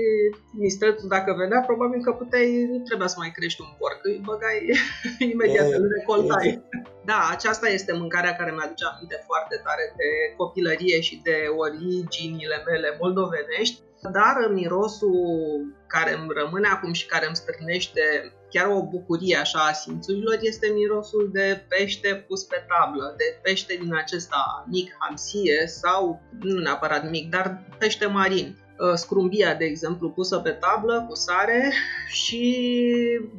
[0.51, 4.59] mistrețul dacă venea, probabil că puteai, nu trebuia să mai crești un porc, îi băgai
[5.33, 6.63] imediat, îl recoltai.
[7.05, 12.97] Da, aceasta este mâncarea care mi-aduce aminte foarte tare de copilărie și de originile mele
[12.99, 13.81] moldovenești
[14.11, 18.01] dar mirosul care îmi rămâne acum și care îmi stârnește
[18.49, 23.77] chiar o bucurie așa a simțurilor este mirosul de pește pus pe tablă, de pește
[23.81, 28.55] din acesta mic, hamsie sau nu neapărat mic, dar pește marin.
[28.79, 31.71] Uh, scrumbia, de exemplu, pusă pe tablă cu sare
[32.07, 32.65] și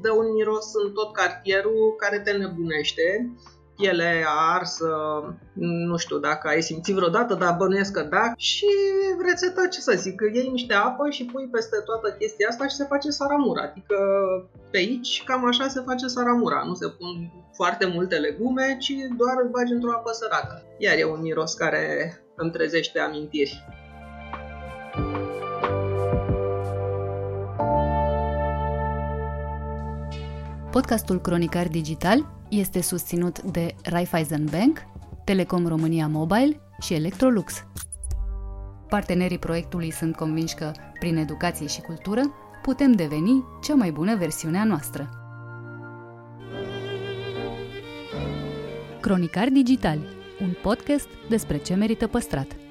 [0.01, 3.33] dă un miros în tot cartierul care te nebunește
[3.83, 4.89] piele arsă,
[5.89, 8.33] nu știu dacă ai simțit vreodată, dar bănuiesc că da.
[8.37, 8.67] Și
[9.27, 12.85] rețeta, ce să zic, iei niște apă și pui peste toată chestia asta și se
[12.85, 13.63] face saramura.
[13.63, 13.97] Adică
[14.71, 16.63] pe aici cam așa se face saramura.
[16.67, 20.63] Nu se pun foarte multe legume, ci doar îl bagi într-o apă sărată.
[20.79, 21.85] Iar e un miros care
[22.37, 23.65] îmi trezește amintiri.
[30.73, 34.79] Podcastul Cronicar Digital este susținut de Raiffeisen Bank,
[35.25, 37.65] Telecom România Mobile și Electrolux.
[38.89, 42.21] Partenerii proiectului sunt convinși că, prin educație și cultură,
[42.63, 45.09] putem deveni cea mai bună versiune a noastră.
[49.01, 49.99] Cronicar Digital,
[50.41, 52.62] un podcast despre ce merită păstrat.